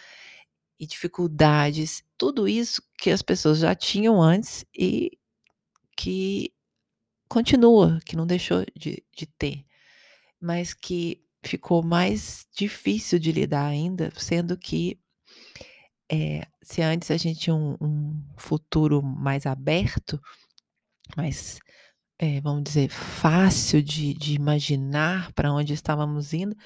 e 0.81 0.87
dificuldades, 0.87 2.03
tudo 2.21 2.47
isso 2.47 2.83
que 2.99 3.11
as 3.11 3.23
pessoas 3.23 3.61
já 3.61 3.75
tinham 3.75 4.23
antes 4.23 4.63
e 4.79 5.13
que 5.97 6.53
continua, 7.29 8.01
que 8.07 8.17
não 8.17 8.27
deixou 8.27 8.65
de 8.77 9.05
de 9.17 9.27
ter, 9.39 9.65
mas 10.41 10.75
que 10.75 11.23
ficou 11.45 11.83
mais 11.83 12.47
difícil 12.57 13.19
de 13.19 13.33
lidar 13.33 13.67
ainda, 13.67 14.13
sendo 14.17 14.59
que, 14.59 14.99
eh, 16.11 16.43
se 16.63 16.83
antes 16.83 17.11
a 17.11 17.17
gente 17.17 17.41
tinha 17.41 17.55
um 17.55 17.77
um 17.81 18.23
futuro 18.39 19.03
mais 19.03 19.47
aberto, 19.47 20.21
mais, 21.17 21.59
eh, 22.21 22.41
vamos 22.43 22.65
dizer, 22.65 22.91
fácil 22.91 23.83
de 23.83 24.15
de 24.15 24.35
imaginar 24.35 25.33
para 25.35 25.53
onde 25.53 25.75
estávamos 25.75 26.35
indo, 26.35 26.57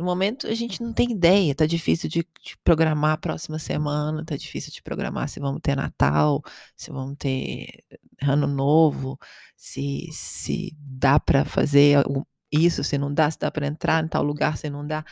no 0.00 0.06
momento 0.06 0.46
a 0.46 0.54
gente 0.54 0.82
não 0.82 0.94
tem 0.94 1.12
ideia, 1.12 1.54
tá 1.54 1.66
difícil 1.66 2.08
de 2.08 2.26
de 2.42 2.56
programar 2.64 3.12
a 3.12 3.16
próxima 3.18 3.58
semana, 3.58 4.24
tá 4.24 4.34
difícil 4.34 4.72
de 4.72 4.82
programar 4.82 5.28
se 5.28 5.38
vamos 5.38 5.60
ter 5.62 5.76
Natal, 5.76 6.42
se 6.74 6.90
vamos 6.90 7.16
ter 7.18 7.84
Ano 8.22 8.46
Novo, 8.46 9.18
se 9.54 10.08
se 10.10 10.74
dá 10.78 11.20
para 11.20 11.44
fazer 11.44 12.02
isso, 12.50 12.82
se 12.82 12.96
não 12.96 13.12
dá, 13.12 13.30
se 13.30 13.38
dá 13.38 13.50
para 13.50 13.66
entrar 13.66 14.02
em 14.02 14.08
tal 14.08 14.22
lugar, 14.22 14.56
se 14.56 14.70
não 14.70 14.86
dá. 14.86 15.04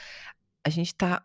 A 0.65 0.71
gente 0.71 0.95
tá 0.95 1.23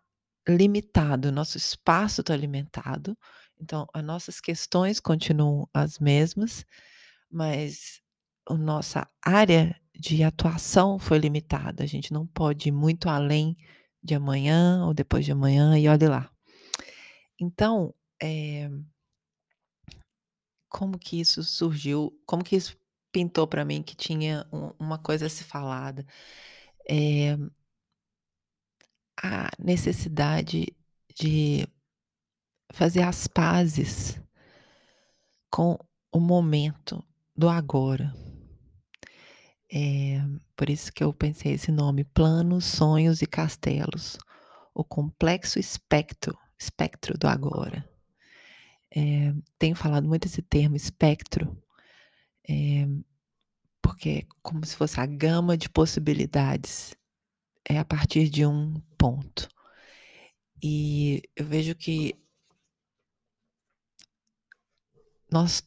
limitado, 0.48 1.32
nosso 1.32 1.58
espaço 1.58 2.22
tá 2.22 2.36
limitado, 2.36 3.18
então 3.62 3.88
as 3.94 4.04
nossas 4.04 4.42
questões 4.42 5.00
continuam 5.00 5.70
as 5.74 6.00
mesmas, 6.00 6.66
mas 7.32 8.02
a 8.50 8.56
nossa 8.56 9.08
área 9.26 9.74
de 9.96 10.24
atuação 10.24 10.98
foi 11.00 11.18
limitada, 11.20 11.84
a 11.84 11.88
gente 11.88 12.12
não 12.14 12.26
pode 12.28 12.70
ir 12.70 12.72
muito 12.72 13.10
além 13.10 13.56
de 14.04 14.16
amanhã 14.16 14.86
ou 14.86 14.94
depois 14.94 15.26
de 15.26 15.32
amanhã 15.32 15.78
e 15.78 15.88
olhe 15.88 16.08
lá. 16.08 16.30
Então, 17.40 17.94
eh 18.22 18.70
como 20.70 20.98
que 20.98 21.20
isso 21.20 21.44
surgiu, 21.44 22.12
como 22.26 22.44
que 22.44 22.56
isso 22.56 22.76
pintou 23.12 23.48
para 23.48 23.64
mim 23.64 23.84
que 23.84 23.96
tinha 23.96 24.46
um 24.52 24.72
uma 24.80 24.98
coisa 24.98 25.28
a 25.28 25.30
ser 25.30 25.44
falada, 25.44 26.06
eh 26.90 27.38
a 29.22 29.50
necessidade 29.60 30.76
de 31.16 31.68
fazer 32.72 33.04
as 33.04 33.28
pazes 33.28 34.20
com 35.52 35.78
o 36.12 36.20
momento 36.20 37.04
do 37.36 37.48
agora. 37.48 38.14
Eh, 39.76 40.22
por 40.56 40.70
isso 40.70 40.94
que 40.94 41.04
eu 41.04 41.12
pensei 41.12 41.54
esse 41.54 41.72
nome, 41.72 42.04
Planos, 42.04 42.66
Sonhos 42.66 43.24
e 43.24 43.26
Castelos, 43.26 44.20
o 44.74 44.84
complexo 44.84 45.58
espectro 45.60 46.38
espectro 46.64 47.18
do 47.18 47.28
agora. 47.28 47.88
Eh, 48.96 49.34
tenho 49.58 49.76
falado 49.76 50.08
muito 50.08 50.28
esse 50.28 50.42
termo 50.42 50.76
espectro, 50.76 51.58
eh, 52.48 52.88
porque 53.82 54.10
é 54.10 54.28
como 54.42 54.66
se 54.66 54.76
fosse 54.76 55.00
a 55.00 55.06
gama 55.06 55.58
de 55.58 55.70
possibilidades, 55.70 56.96
é 57.68 57.80
a 57.80 57.86
partir 57.86 58.30
de 58.30 58.46
um 58.46 58.80
ponto. 58.98 59.50
E 60.62 61.24
eu 61.36 61.46
vejo 61.46 61.76
que 61.76 62.16
nós 65.32 65.64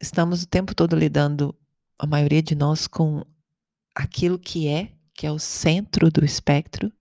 estamos 0.00 0.42
o 0.42 0.46
tempo 0.46 0.74
todo 0.74 0.94
lidando, 0.94 1.56
a 1.98 2.06
maioria 2.06 2.42
de 2.42 2.54
nós, 2.54 2.86
com 2.86 3.24
aquilo 3.98 4.38
que 4.38 4.68
é, 4.68 4.92
que 5.12 5.26
é 5.26 5.32
o 5.32 5.40
centro 5.40 6.08
do 6.08 6.24
espectro. 6.24 6.92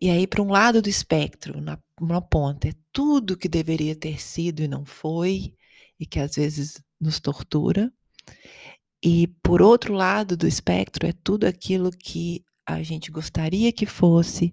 E 0.00 0.08
aí 0.08 0.26
para 0.26 0.42
um 0.42 0.48
lado 0.48 0.80
do 0.80 0.88
espectro, 0.88 1.60
na 1.60 1.78
uma 2.00 2.20
ponta, 2.20 2.68
é 2.68 2.72
tudo 2.92 3.36
que 3.36 3.48
deveria 3.48 3.94
ter 3.94 4.20
sido 4.20 4.62
e 4.62 4.68
não 4.68 4.84
foi, 4.84 5.54
e 6.00 6.04
que 6.04 6.18
às 6.18 6.34
vezes 6.34 6.82
nos 7.00 7.20
tortura. 7.20 7.92
E 9.02 9.28
por 9.42 9.62
outro 9.62 9.94
lado 9.94 10.36
do 10.36 10.48
espectro, 10.48 11.06
é 11.06 11.12
tudo 11.12 11.44
aquilo 11.46 11.90
que 11.92 12.44
a 12.66 12.82
gente 12.82 13.12
gostaria 13.12 13.72
que 13.72 13.86
fosse, 13.86 14.52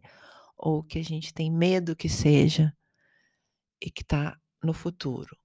ou 0.55 0.83
que 0.83 0.99
a 0.99 1.03
gente 1.03 1.33
tem 1.33 1.49
medo 1.49 1.95
que 1.95 2.09
seja, 2.09 2.71
e 3.81 3.89
que 3.89 4.03
tá 4.03 4.37
no 4.63 4.73
futuro. 4.73 5.35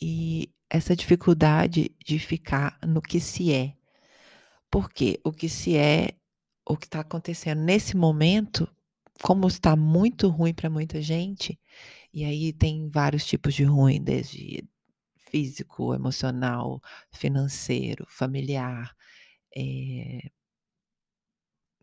E 0.00 0.52
essa 0.68 0.94
dificuldade 0.94 1.94
de 2.04 2.18
ficar 2.18 2.78
no 2.86 3.00
que 3.00 3.20
se 3.20 3.52
é. 3.52 3.74
Porque 4.72 5.20
o 5.22 5.30
que 5.30 5.50
se 5.50 5.76
é, 5.76 6.14
o 6.66 6.78
que 6.78 6.88
tá 6.88 7.00
acontecendo 7.00 7.60
nesse 7.60 7.94
momento, 7.94 8.66
como 9.22 9.46
está 9.46 9.76
muito 9.76 10.28
ruim 10.28 10.54
para 10.54 10.70
muita 10.70 11.02
gente, 11.02 11.60
e 12.12 12.24
aí 12.24 12.54
tem 12.54 12.88
vários 12.88 13.26
tipos 13.26 13.54
de 13.54 13.64
ruim, 13.64 14.02
desde 14.02 14.64
físico, 15.30 15.94
emocional, 15.94 16.80
financeiro, 17.10 18.06
familiar, 18.08 18.96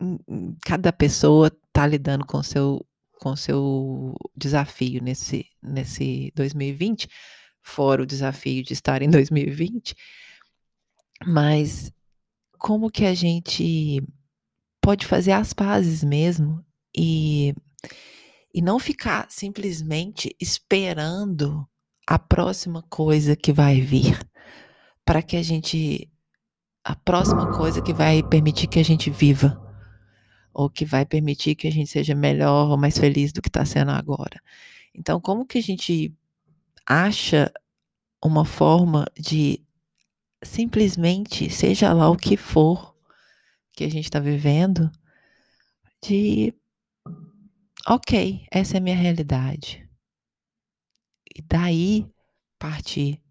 hum, 0.01 0.58
cada 0.65 0.91
pessoa 0.91 1.51
tá 1.72 1.86
lidando 1.86 2.25
com 2.25 2.41
seu 2.43 2.84
com 3.22 3.36
seu 3.36 4.15
desafio 4.36 5.03
nesse 5.03 5.46
nesse 5.62 6.31
2020, 6.36 7.08
fora 7.62 8.01
o 8.01 8.05
desafio 8.05 8.63
de 8.63 8.74
estar 8.74 9.01
em 9.03 9.10
2020. 9.10 9.96
Mas 11.27 11.91
como 12.59 12.91
que 12.91 13.05
a 13.05 13.15
gente 13.15 14.03
pode 14.81 15.07
fazer 15.07 15.31
as 15.31 15.53
pazes 15.53 16.03
mesmo 16.03 16.63
e 16.95 17.55
e 18.53 18.61
não 18.61 18.79
ficar 18.79 19.27
simplesmente 19.29 20.35
esperando 20.39 21.67
a 22.05 22.17
próxima 22.17 22.81
coisa 22.89 23.35
que 23.35 23.53
vai 23.53 23.79
vir, 23.79 24.19
para 25.05 25.21
que 25.21 25.37
a 25.37 25.43
gente 25.43 26.11
a 26.83 26.95
próxima 26.95 27.55
coisa 27.55 27.81
que 27.81 27.93
vai 27.93 28.23
permitir 28.23 28.67
que 28.67 28.79
a 28.79 28.83
gente 28.83 29.09
viva, 29.11 29.61
ou 30.53 30.69
que 30.69 30.85
vai 30.85 31.05
permitir 31.05 31.55
que 31.55 31.67
a 31.67 31.71
gente 31.71 31.89
seja 31.89 32.15
melhor 32.15 32.69
ou 32.69 32.77
mais 32.77 32.97
feliz 32.97 33.31
do 33.31 33.41
que 33.41 33.49
tá 33.49 33.63
sendo 33.63 33.91
agora. 33.91 34.41
Então 34.93 35.21
como 35.21 35.45
que 35.45 35.59
a 35.59 35.63
gente 35.63 36.13
acha 36.85 37.51
uma 38.23 38.43
forma 38.43 39.05
de 39.17 39.63
simplesmente, 40.43 41.50
seja 41.50 41.93
lá 41.93 42.10
o 42.10 42.17
que 42.17 42.38
for 42.38 42.96
que 43.74 43.84
a 43.84 43.89
gente 43.89 44.10
tá 44.10 44.19
vivendo, 44.19 44.91
de 46.03 46.53
ok, 47.88 48.46
essa 48.51 48.75
é 48.75 48.77
a 48.77 48.81
minha 48.81 48.96
realidade. 48.96 49.88
E 51.36 51.41
daí 51.41 52.05
partir 52.58 53.22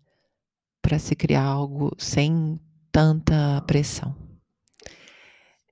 para 0.80 0.98
se 0.98 1.14
criar 1.14 1.44
algo 1.44 1.94
sem 1.98 2.58
tanta 2.90 3.60
pressão. 3.66 4.16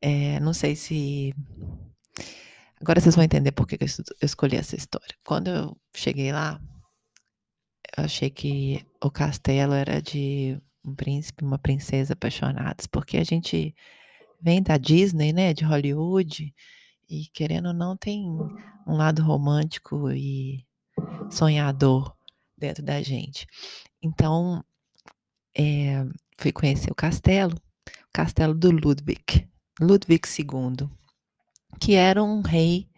É, 0.03 0.39
não 0.41 0.53
sei 0.53 0.77
se. 0.77 1.35
Agora 2.79 3.01
vocês 3.01 3.15
vão 3.15 3.25
entender 3.25 3.53
por 3.53 3.67
que 3.67 3.79
eu 3.81 3.87
escolhi 4.23 4.57
essa 4.57 4.77
história. 4.77 5.17
Quando 5.25 5.49
eu 5.49 5.77
cheguei 5.95 6.31
lá, 6.33 6.61
eu 7.97 8.05
achei 8.05 8.29
que 8.29 8.87
o 9.03 9.11
castelo 9.11 9.73
era 9.73 10.03
de 10.03 10.61
um 10.87 10.95
príncipe 10.95 11.45
e 11.45 11.47
uma 11.47 11.59
princesa 11.59 12.13
apaixonados, 12.13 12.87
porque 12.87 13.17
a 13.17 13.25
gente 13.25 13.75
vem 14.41 14.63
da 14.63 14.77
Disney, 14.77 15.33
né, 15.33 15.53
de 15.53 15.65
Hollywood, 15.65 16.55
e 17.09 17.27
querendo 17.33 17.69
ou 17.69 17.75
não 17.75 17.97
tem 17.97 18.27
um 18.87 18.97
lado 18.97 19.23
romântico 19.23 20.11
e 20.11 20.65
sonhador 21.31 22.15
dentro 22.57 22.83
da 22.83 23.03
gente. 23.03 23.47
Então, 24.03 24.65
é, 25.57 26.05
fui 26.39 26.53
conhecer 26.53 26.91
o 26.91 26.95
castelo, 26.95 27.55
o 27.55 28.13
castelo 28.13 28.55
do 28.55 28.71
Ludwig, 28.71 29.49
Ludwig 29.81 30.29
II, 30.39 30.89
que 31.81 31.95
era 31.95 32.23
um 32.23 32.41
rei 32.41 32.89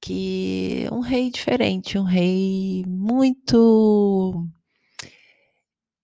que 0.00 0.88
um 0.90 1.00
rei 1.00 1.30
diferente, 1.30 1.98
um 1.98 2.04
rei 2.04 2.84
muito 2.86 4.46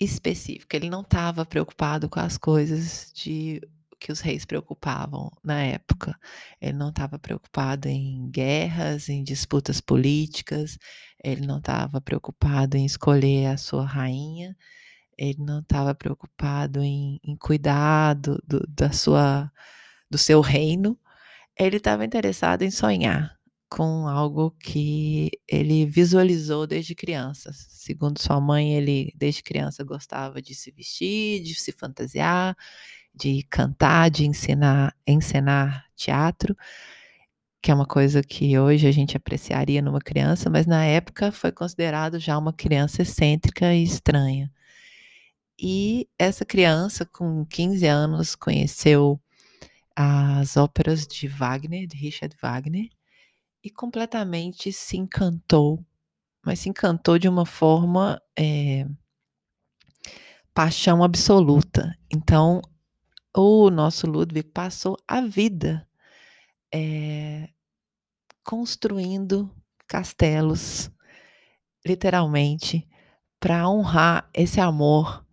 específico. 0.00 0.74
Ele 0.74 0.90
não 0.90 1.02
estava 1.02 1.44
preocupado 1.44 2.08
com 2.08 2.20
as 2.20 2.36
coisas 2.38 3.12
de 3.14 3.60
que 3.98 4.12
os 4.12 4.20
reis 4.20 4.44
preocupavam 4.44 5.30
na 5.42 5.62
época. 5.62 6.18
Ele 6.60 6.74
não 6.74 6.90
estava 6.90 7.18
preocupado 7.18 7.88
em 7.88 8.30
guerras, 8.30 9.08
em 9.08 9.24
disputas 9.24 9.80
políticas, 9.80 10.78
ele 11.22 11.46
não 11.46 11.58
estava 11.58 12.00
preocupado 12.00 12.76
em 12.76 12.84
escolher 12.84 13.46
a 13.46 13.56
sua 13.56 13.84
rainha, 13.84 14.56
ele 15.18 15.42
não 15.42 15.60
estava 15.60 15.94
preocupado 15.94 16.82
em, 16.82 17.18
em 17.24 17.36
cuidar 17.36 18.14
do, 18.14 18.42
do, 18.46 18.66
da 18.68 18.92
sua, 18.92 19.50
do 20.10 20.18
seu 20.18 20.40
reino, 20.40 20.98
ele 21.58 21.78
estava 21.78 22.04
interessado 22.04 22.62
em 22.62 22.70
sonhar 22.70 23.35
com 23.68 24.06
algo 24.08 24.50
que 24.62 25.30
ele 25.48 25.86
visualizou 25.86 26.66
desde 26.66 26.94
criança. 26.94 27.52
Segundo 27.52 28.20
sua 28.20 28.40
mãe, 28.40 28.74
ele 28.74 29.12
desde 29.16 29.42
criança 29.42 29.84
gostava 29.84 30.40
de 30.40 30.54
se 30.54 30.70
vestir, 30.70 31.42
de 31.42 31.54
se 31.54 31.72
fantasiar, 31.72 32.56
de 33.14 33.42
cantar, 33.44 34.10
de 34.10 34.26
ensinar, 34.26 34.94
encenar 35.06 35.86
teatro, 35.96 36.56
que 37.62 37.70
é 37.70 37.74
uma 37.74 37.86
coisa 37.86 38.22
que 38.22 38.58
hoje 38.58 38.86
a 38.86 38.92
gente 38.92 39.16
apreciaria 39.16 39.82
numa 39.82 40.00
criança, 40.00 40.48
mas 40.50 40.66
na 40.66 40.84
época 40.84 41.32
foi 41.32 41.50
considerado 41.50 42.18
já 42.20 42.38
uma 42.38 42.52
criança 42.52 43.02
excêntrica 43.02 43.74
e 43.74 43.82
estranha. 43.82 44.52
E 45.58 46.08
essa 46.18 46.44
criança, 46.44 47.06
com 47.06 47.44
15 47.46 47.86
anos, 47.86 48.34
conheceu 48.36 49.18
as 49.96 50.56
óperas 50.56 51.06
de 51.06 51.26
Wagner, 51.26 51.86
de 51.86 51.96
Richard 51.96 52.36
Wagner, 52.40 52.90
e 53.66 53.70
completamente 53.70 54.72
se 54.72 54.96
encantou, 54.96 55.84
mas 56.44 56.60
se 56.60 56.68
encantou 56.68 57.18
de 57.18 57.28
uma 57.28 57.44
forma 57.44 58.22
é, 58.38 58.86
paixão 60.54 61.02
absoluta. 61.02 61.92
Então, 62.08 62.62
o 63.36 63.68
nosso 63.68 64.06
Ludwig 64.06 64.50
passou 64.50 64.96
a 65.08 65.20
vida 65.20 65.84
é, 66.72 67.48
construindo 68.44 69.52
castelos, 69.88 70.88
literalmente, 71.84 72.88
para 73.40 73.68
honrar 73.68 74.30
esse 74.32 74.60
amor 74.60 75.26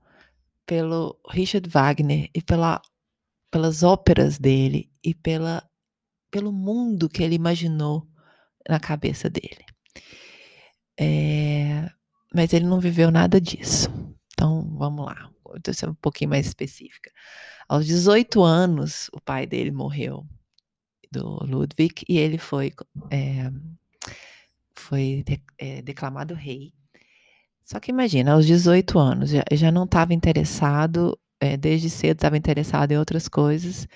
pelo 0.66 1.20
Richard 1.30 1.70
Wagner 1.70 2.32
e 2.34 2.42
pela, 2.42 2.82
pelas 3.52 3.84
óperas 3.84 4.40
dele 4.40 4.92
e 5.04 5.14
pela, 5.14 5.64
pelo 6.32 6.52
mundo 6.52 7.08
que 7.08 7.22
ele 7.22 7.36
imaginou 7.36 8.12
na 8.68 8.80
cabeça 8.80 9.30
dele. 9.30 9.66
É, 11.00 11.90
mas 12.34 12.54
ele 12.54 12.66
não 12.66 12.80
viveu 12.80 13.12
nada 13.12 13.40
disso. 13.40 13.90
Então, 14.34 14.68
vamos 14.78 15.06
lá. 15.06 15.30
Vou 15.44 15.74
ser 15.74 15.90
um 15.90 15.96
pouquinho 15.96 16.32
mais 16.32 16.48
específica. 16.48 17.12
Aos 17.68 17.86
18 17.86 18.42
anos, 18.44 19.10
o 19.14 19.22
pai 19.22 19.46
dele 19.46 19.72
morreu, 19.72 20.26
do 21.12 21.46
Ludwig, 21.46 22.04
e 22.10 22.18
ele 22.18 22.38
foi, 22.38 22.74
é, 23.12 23.52
foi 24.76 25.24
de, 25.26 25.42
é, 25.58 25.82
declamado 25.82 26.34
rei. 26.34 26.74
Só 27.64 27.80
que 27.80 27.92
imagina, 27.92 28.34
aos 28.34 28.46
18 28.46 29.00
anos, 29.00 29.30
já, 29.30 29.44
já 29.52 29.72
não 29.72 29.86
estava 29.86 30.14
interessado, 30.14 31.18
é, 31.40 31.56
desde 31.56 31.90
cedo 31.90 32.18
estava 32.18 32.38
interessado 32.38 32.92
em 32.92 32.98
outras 32.98 33.28
coisas, 33.28 33.88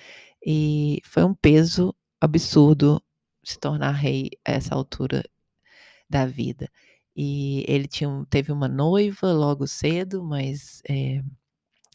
e 0.44 1.00
foi 1.04 1.24
um 1.24 1.34
peso 1.34 1.94
absurdo 2.20 3.02
se 3.48 3.58
tornar 3.58 3.92
rei 3.92 4.30
a 4.44 4.52
essa 4.52 4.74
altura 4.74 5.24
da 6.08 6.26
vida. 6.26 6.70
E 7.16 7.64
ele 7.68 7.88
tinha, 7.88 8.08
teve 8.30 8.52
uma 8.52 8.68
noiva 8.68 9.32
logo 9.32 9.66
cedo, 9.66 10.22
mas 10.22 10.82
é, 10.88 11.22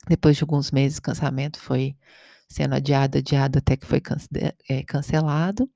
depois 0.07 0.37
de 0.37 0.43
alguns 0.43 0.71
meses, 0.71 0.97
o 0.97 1.01
casamento 1.01 1.59
foi 1.59 1.95
sendo 2.49 2.75
adiado, 2.75 3.17
adiado, 3.17 3.59
até 3.59 3.77
que 3.77 3.85
foi 3.85 4.01
é, 4.69 4.83
cancelado. 4.83 5.69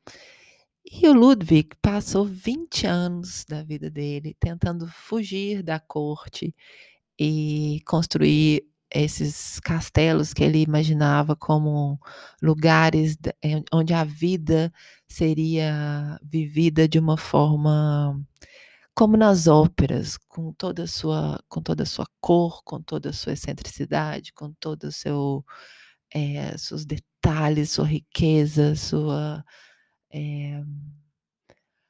E 0.86 1.08
o 1.08 1.14
Ludwig 1.14 1.70
passou 1.82 2.26
20 2.26 2.88
anos 2.88 3.46
da 3.48 3.64
vida 3.64 3.90
dele 3.90 4.36
tentando 4.40 4.88
fugir 4.88 5.62
da 5.62 5.80
corte 5.80 6.56
e 7.20 7.82
construir 7.86 8.66
esses 8.92 9.60
castelos 9.60 10.34
que 10.34 10.44
ele 10.44 10.62
imaginava 10.62 11.36
como 11.36 12.00
lugares 12.42 13.18
eh, 13.44 13.62
onde 13.74 13.94
a 13.94 14.04
vida 14.04 14.72
seria 15.08 16.20
vivida 16.24 16.88
de 16.88 17.00
uma 17.00 17.18
forma 17.18 18.20
como 18.98 19.16
nas 19.16 19.46
óperas, 19.48 20.18
com 20.18 20.52
toda 20.54 20.84
a 20.84 20.88
sua, 20.88 21.40
com 21.48 21.62
toda 21.62 21.86
sua 21.86 22.08
cor, 22.20 22.64
com 22.64 22.82
toda 22.82 23.12
a 23.12 23.14
sua 23.14 23.34
excentricidade, 23.34 24.34
com 24.34 24.52
todo 24.54 24.92
seu, 24.92 25.46
é, 26.12 26.58
seus 26.58 26.84
detalhes, 26.84 27.70
sua 27.72 27.86
riqueza, 27.86 28.76
sua, 28.76 29.46
é, 30.12 30.64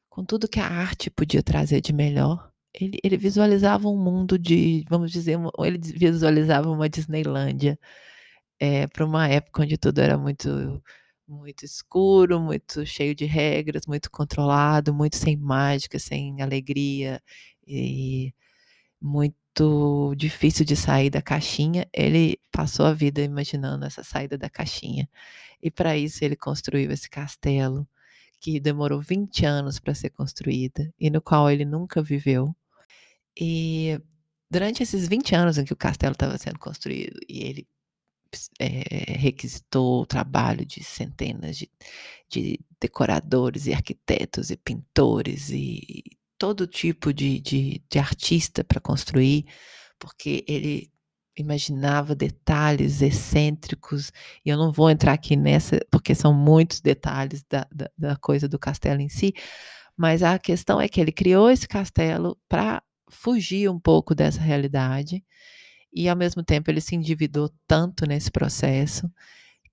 com 0.09 0.25
tudo 0.25 0.49
que 0.49 0.59
a 0.59 0.67
arte 0.67 1.09
podia 1.09 1.41
trazer 1.41 1.79
de 1.79 1.93
melhor. 1.93 2.51
Ele, 2.79 2.99
ele 3.03 3.17
visualizava 3.17 3.87
um 3.89 3.97
mundo 3.97 4.37
de, 4.37 4.85
vamos 4.89 5.11
dizer, 5.11 5.37
ele 5.59 5.77
visualizava 5.79 6.69
uma 6.69 6.89
Disneylândia 6.89 7.79
é, 8.59 8.87
para 8.87 9.05
uma 9.05 9.27
época 9.27 9.63
onde 9.63 9.77
tudo 9.77 9.99
era 9.99 10.17
muito 10.17 10.81
muito 11.27 11.65
escuro, 11.65 12.39
muito 12.39 12.85
cheio 12.85 13.13
de 13.15 13.25
regras, 13.25 13.85
muito 13.87 14.09
controlado, 14.11 14.93
muito 14.93 15.17
sem 15.17 15.35
mágica, 15.37 15.99
sem 15.99 16.41
alegria 16.41 17.21
e 17.67 18.33
muito 19.01 20.15
difícil 20.15 20.65
de 20.65 20.75
sair 20.75 21.09
da 21.09 21.21
caixinha. 21.21 21.87
Ele 21.93 22.39
passou 22.51 22.85
a 22.85 22.93
vida 22.93 23.21
imaginando 23.21 23.85
essa 23.85 24.03
saída 24.03 24.37
da 24.37 24.49
caixinha. 24.49 25.09
E 25.61 25.71
para 25.71 25.97
isso 25.97 26.23
ele 26.23 26.35
construiu 26.35 26.91
esse 26.91 27.09
castelo 27.09 27.87
que 28.39 28.59
demorou 28.59 29.01
20 29.01 29.45
anos 29.45 29.79
para 29.79 29.95
ser 29.95 30.11
construída 30.11 30.93
e 30.99 31.09
no 31.09 31.21
qual 31.21 31.49
ele 31.49 31.65
nunca 31.65 32.01
viveu. 32.01 32.55
E 33.39 33.99
durante 34.49 34.81
esses 34.81 35.07
20 35.07 35.35
anos 35.35 35.57
em 35.57 35.65
que 35.65 35.73
o 35.73 35.77
castelo 35.77 36.13
estava 36.13 36.37
sendo 36.37 36.59
construído 36.59 37.19
e 37.27 37.43
ele 37.43 37.67
é, 38.59 39.13
requisitou 39.13 40.01
o 40.01 40.05
trabalho 40.05 40.65
de 40.65 40.83
centenas 40.83 41.57
de, 41.57 41.69
de, 42.29 42.59
decoradores 42.79 43.67
e 43.67 43.73
arquitetos 43.73 44.49
e 44.49 44.57
pintores 44.57 45.49
e 45.49 46.03
todo 46.37 46.67
tipo 46.67 47.13
de, 47.13 47.39
de, 47.39 47.81
de 47.89 47.99
artista 47.99 48.63
para 48.63 48.79
construir, 48.79 49.45
porque 49.97 50.43
ele 50.47 50.91
imaginava 51.35 52.15
detalhes 52.15 53.01
excêntricos, 53.01 54.11
e 54.43 54.49
eu 54.49 54.57
não 54.57 54.71
vou 54.71 54.89
entrar 54.89 55.13
aqui 55.13 55.35
nessa, 55.35 55.79
porque 55.91 56.15
são 56.15 56.33
muitos 56.33 56.81
detalhes 56.81 57.43
da, 57.49 57.67
da, 57.73 57.89
da 57.97 58.15
coisa 58.15 58.47
do 58.47 58.59
castelo 58.59 59.01
em 59.01 59.09
si, 59.09 59.33
mas 59.95 60.21
a 60.21 60.37
questão 60.37 60.79
é 60.81 60.87
que 60.87 60.99
ele 60.99 61.11
criou 61.11 61.49
esse 61.49 61.67
castelo 61.67 62.37
para 62.47 62.83
fugir 63.09 63.69
um 63.69 63.79
pouco 63.79 64.13
dessa 64.15 64.41
realidade 64.41 65.23
e 65.93 66.09
ao 66.09 66.15
mesmo 66.15 66.43
tempo 66.43 66.69
ele 66.69 66.81
se 66.81 66.95
endividou 66.95 67.49
tanto 67.67 68.05
nesse 68.05 68.31
processo 68.31 69.09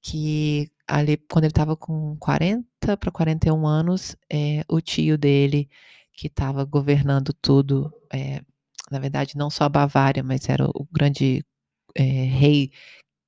que 0.01 0.71
ali 0.87 1.17
quando 1.17 1.45
ele 1.45 1.51
estava 1.51 1.77
com 1.77 2.17
40 2.19 2.97
para 2.99 3.11
41 3.11 3.67
anos, 3.67 4.17
é, 4.31 4.65
o 4.69 4.81
tio 4.81 5.17
dele 5.19 5.69
que 6.13 6.29
estava 6.29 6.65
governando 6.65 7.33
tudo, 7.33 7.93
é, 8.13 8.43
na 8.91 8.99
verdade 8.99 9.37
não 9.37 9.51
só 9.51 9.65
a 9.65 9.69
Bavária, 9.69 10.23
mas 10.23 10.49
era 10.49 10.67
o 10.67 10.87
grande 10.93 11.45
é, 11.95 12.03
rei 12.03 12.71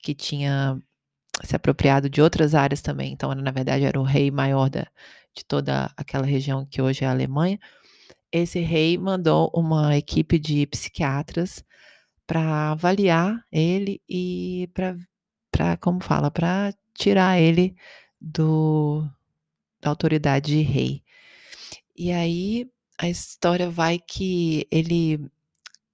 que 0.02 0.14
tinha 0.14 0.80
se 1.44 1.56
apropriado 1.56 2.08
de 2.08 2.20
outras 2.22 2.54
áreas 2.54 2.80
também. 2.80 3.12
Então, 3.12 3.34
na 3.34 3.50
verdade, 3.50 3.84
era 3.84 4.00
o 4.00 4.04
rei 4.04 4.30
maior 4.30 4.70
da, 4.70 4.86
de 5.34 5.44
toda 5.44 5.90
aquela 5.96 6.26
região 6.26 6.64
que 6.64 6.80
hoje 6.80 7.04
é 7.04 7.08
a 7.08 7.10
Alemanha. 7.10 7.58
Esse 8.32 8.60
rei 8.60 8.98
mandou 8.98 9.50
uma 9.54 9.96
equipe 9.96 10.38
de 10.38 10.66
psiquiatras 10.66 11.64
para 12.26 12.72
avaliar 12.72 13.44
ele 13.52 14.00
e 14.08 14.68
para, 15.50 15.76
como 15.78 16.02
fala, 16.02 16.30
para 16.30 16.74
tirar 16.92 17.40
ele 17.40 17.76
do, 18.20 19.08
da 19.80 19.90
autoridade 19.90 20.52
de 20.52 20.62
rei. 20.62 21.02
E 21.96 22.12
aí 22.12 22.68
a 22.98 23.08
história 23.08 23.70
vai 23.70 23.98
que 23.98 24.66
ele, 24.70 25.18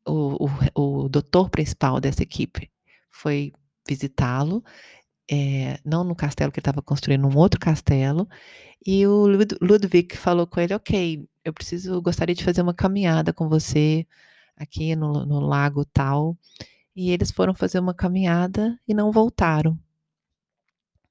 o, 0.07 0.47
o, 0.75 1.05
o 1.05 1.09
doutor 1.09 1.51
principal 1.51 2.01
dessa 2.01 2.23
equipe, 2.23 2.71
foi 3.11 3.53
visitá-lo, 3.87 4.65
é, 5.31 5.79
não 5.85 6.05
no 6.05 6.15
castelo 6.15 6.51
que 6.51 6.59
ele 6.59 6.63
estava 6.63 6.83
construindo, 6.83 7.27
um 7.27 7.37
outro 7.37 7.61
castelo, 7.61 8.29
e 8.85 9.07
o 9.07 9.27
Ludwig 9.61 10.17
falou 10.17 10.47
com 10.47 10.61
ele, 10.61 10.75
ok, 10.75 11.25
eu 11.45 11.53
preciso, 11.53 12.01
gostaria 12.01 12.35
de 12.35 12.45
fazer 12.45 12.63
uma 12.63 12.75
caminhada 12.75 13.33
com 13.33 13.49
você 13.49 14.07
aqui 14.57 14.95
no, 14.95 15.27
no 15.27 15.41
lago 15.41 15.85
tal. 15.85 16.37
E 16.95 17.11
eles 17.11 17.31
foram 17.31 17.55
fazer 17.55 17.79
uma 17.79 17.95
caminhada 17.95 18.79
e 18.87 18.95
não 18.95 19.11
voltaram. 19.13 19.79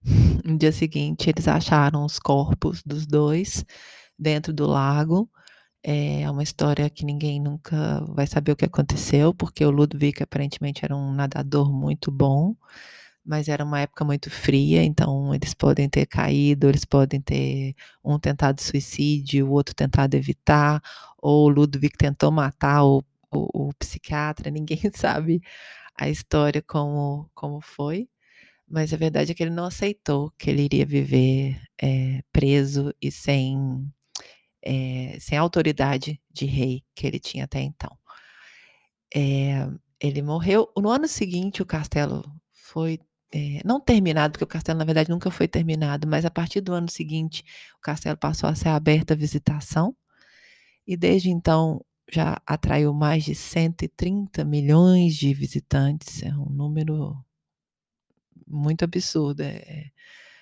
No 0.43 0.57
dia 0.57 0.71
seguinte, 0.71 1.29
eles 1.29 1.47
acharam 1.47 2.03
os 2.03 2.17
corpos 2.17 2.81
dos 2.83 3.05
dois 3.05 3.63
dentro 4.17 4.51
do 4.51 4.65
lago. 4.65 5.29
É 5.83 6.29
uma 6.31 6.41
história 6.41 6.89
que 6.89 7.05
ninguém 7.05 7.39
nunca 7.39 8.03
vai 8.07 8.25
saber 8.25 8.51
o 8.51 8.55
que 8.55 8.65
aconteceu, 8.65 9.35
porque 9.35 9.63
o 9.63 9.69
Ludwig 9.69 10.23
aparentemente 10.23 10.83
era 10.83 10.95
um 10.95 11.13
nadador 11.13 11.71
muito 11.71 12.11
bom 12.11 12.55
mas 13.25 13.47
era 13.47 13.63
uma 13.63 13.79
época 13.81 14.03
muito 14.03 14.29
fria, 14.29 14.83
então 14.83 15.33
eles 15.33 15.53
podem 15.53 15.89
ter 15.89 16.05
caído, 16.05 16.67
eles 16.67 16.85
podem 16.85 17.21
ter 17.21 17.75
um 18.03 18.19
tentado 18.19 18.61
suicídio, 18.61 19.47
o 19.47 19.51
outro 19.51 19.75
tentado 19.75 20.15
evitar, 20.15 20.81
ou 21.17 21.45
o 21.45 21.49
Ludwig 21.49 21.95
tentou 21.97 22.31
matar 22.31 22.83
o, 22.83 23.03
o, 23.31 23.69
o 23.69 23.73
psiquiatra, 23.75 24.49
ninguém 24.51 24.79
sabe 24.95 25.41
a 25.99 26.09
história 26.09 26.61
como, 26.61 27.29
como 27.35 27.61
foi, 27.61 28.09
mas 28.67 28.93
a 28.93 28.97
verdade 28.97 29.31
é 29.31 29.35
que 29.35 29.43
ele 29.43 29.51
não 29.51 29.65
aceitou 29.65 30.31
que 30.37 30.49
ele 30.49 30.63
iria 30.63 30.85
viver 30.85 31.61
é, 31.81 32.23
preso 32.31 32.93
e 33.01 33.11
sem, 33.11 33.57
é, 34.63 35.17
sem 35.19 35.37
autoridade 35.37 36.19
de 36.31 36.45
rei 36.45 36.83
que 36.95 37.05
ele 37.05 37.19
tinha 37.19 37.45
até 37.45 37.61
então. 37.61 37.95
É, 39.13 39.67
ele 39.99 40.21
morreu. 40.21 40.71
No 40.77 40.89
ano 40.89 41.07
seguinte, 41.07 41.61
o 41.61 41.65
castelo 41.65 42.23
foi 42.53 42.99
é, 43.33 43.61
não 43.65 43.79
terminado, 43.79 44.33
porque 44.33 44.43
o 44.43 44.47
castelo, 44.47 44.79
na 44.79 44.85
verdade, 44.85 45.09
nunca 45.09 45.31
foi 45.31 45.47
terminado, 45.47 46.07
mas 46.07 46.25
a 46.25 46.31
partir 46.31 46.61
do 46.61 46.73
ano 46.73 46.89
seguinte, 46.89 47.43
o 47.77 47.81
castelo 47.81 48.17
passou 48.17 48.49
a 48.49 48.55
ser 48.55 48.69
aberto 48.69 49.11
à 49.11 49.15
visitação, 49.15 49.95
e 50.85 50.97
desde 50.97 51.29
então 51.29 51.83
já 52.11 52.41
atraiu 52.45 52.93
mais 52.93 53.23
de 53.23 53.33
130 53.33 54.43
milhões 54.43 55.15
de 55.15 55.33
visitantes, 55.33 56.21
é 56.23 56.29
um 56.35 56.49
número 56.49 57.15
muito 58.45 58.83
absurdo, 58.83 59.41
é, 59.41 59.91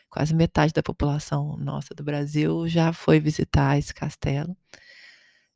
quase 0.09 0.33
metade 0.33 0.73
da 0.73 0.81
população 0.81 1.55
nossa 1.57 1.93
do 1.93 2.03
Brasil 2.03 2.67
já 2.67 2.91
foi 2.91 3.19
visitar 3.19 3.77
esse 3.77 3.93
castelo. 3.93 4.57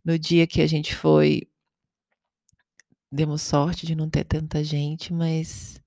No 0.06 0.20
dia 0.20 0.46
que 0.46 0.62
a 0.62 0.68
gente 0.68 0.96
foi, 0.96 1.50
demos 3.12 3.42
sorte 3.42 3.88
de 3.88 3.96
não 3.96 4.10
ter 4.10 4.24
tanta 4.26 4.64
gente, 4.64 5.12
mas 5.12 5.82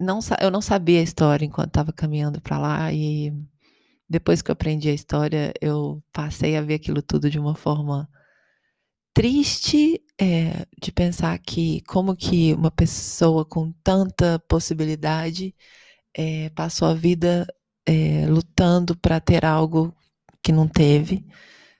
não, 0.00 0.20
eu 0.40 0.50
não 0.50 0.60
sabia 0.60 1.00
a 1.00 1.02
história 1.02 1.44
enquanto 1.44 1.68
estava 1.68 1.92
caminhando 1.92 2.40
para 2.40 2.58
lá 2.58 2.92
e 2.92 3.32
depois 4.08 4.40
que 4.42 4.50
eu 4.50 4.54
aprendi 4.54 4.88
a 4.88 4.94
história, 4.94 5.52
eu 5.60 6.02
passei 6.12 6.56
a 6.56 6.62
ver 6.62 6.74
aquilo 6.74 7.02
tudo 7.02 7.30
de 7.30 7.38
uma 7.38 7.54
forma 7.54 8.08
triste 9.12 10.02
é, 10.20 10.66
de 10.80 10.92
pensar 10.92 11.38
que 11.38 11.82
como 11.82 12.16
que 12.16 12.54
uma 12.54 12.70
pessoa 12.70 13.44
com 13.44 13.72
tanta 13.84 14.38
possibilidade 14.48 15.54
é, 16.14 16.50
passou 16.50 16.88
a 16.88 16.94
vida 16.94 17.46
é, 17.86 18.26
lutando 18.28 18.96
para 18.96 19.20
ter 19.20 19.44
algo 19.44 19.94
que 20.42 20.52
não 20.52 20.68
teve. 20.68 21.26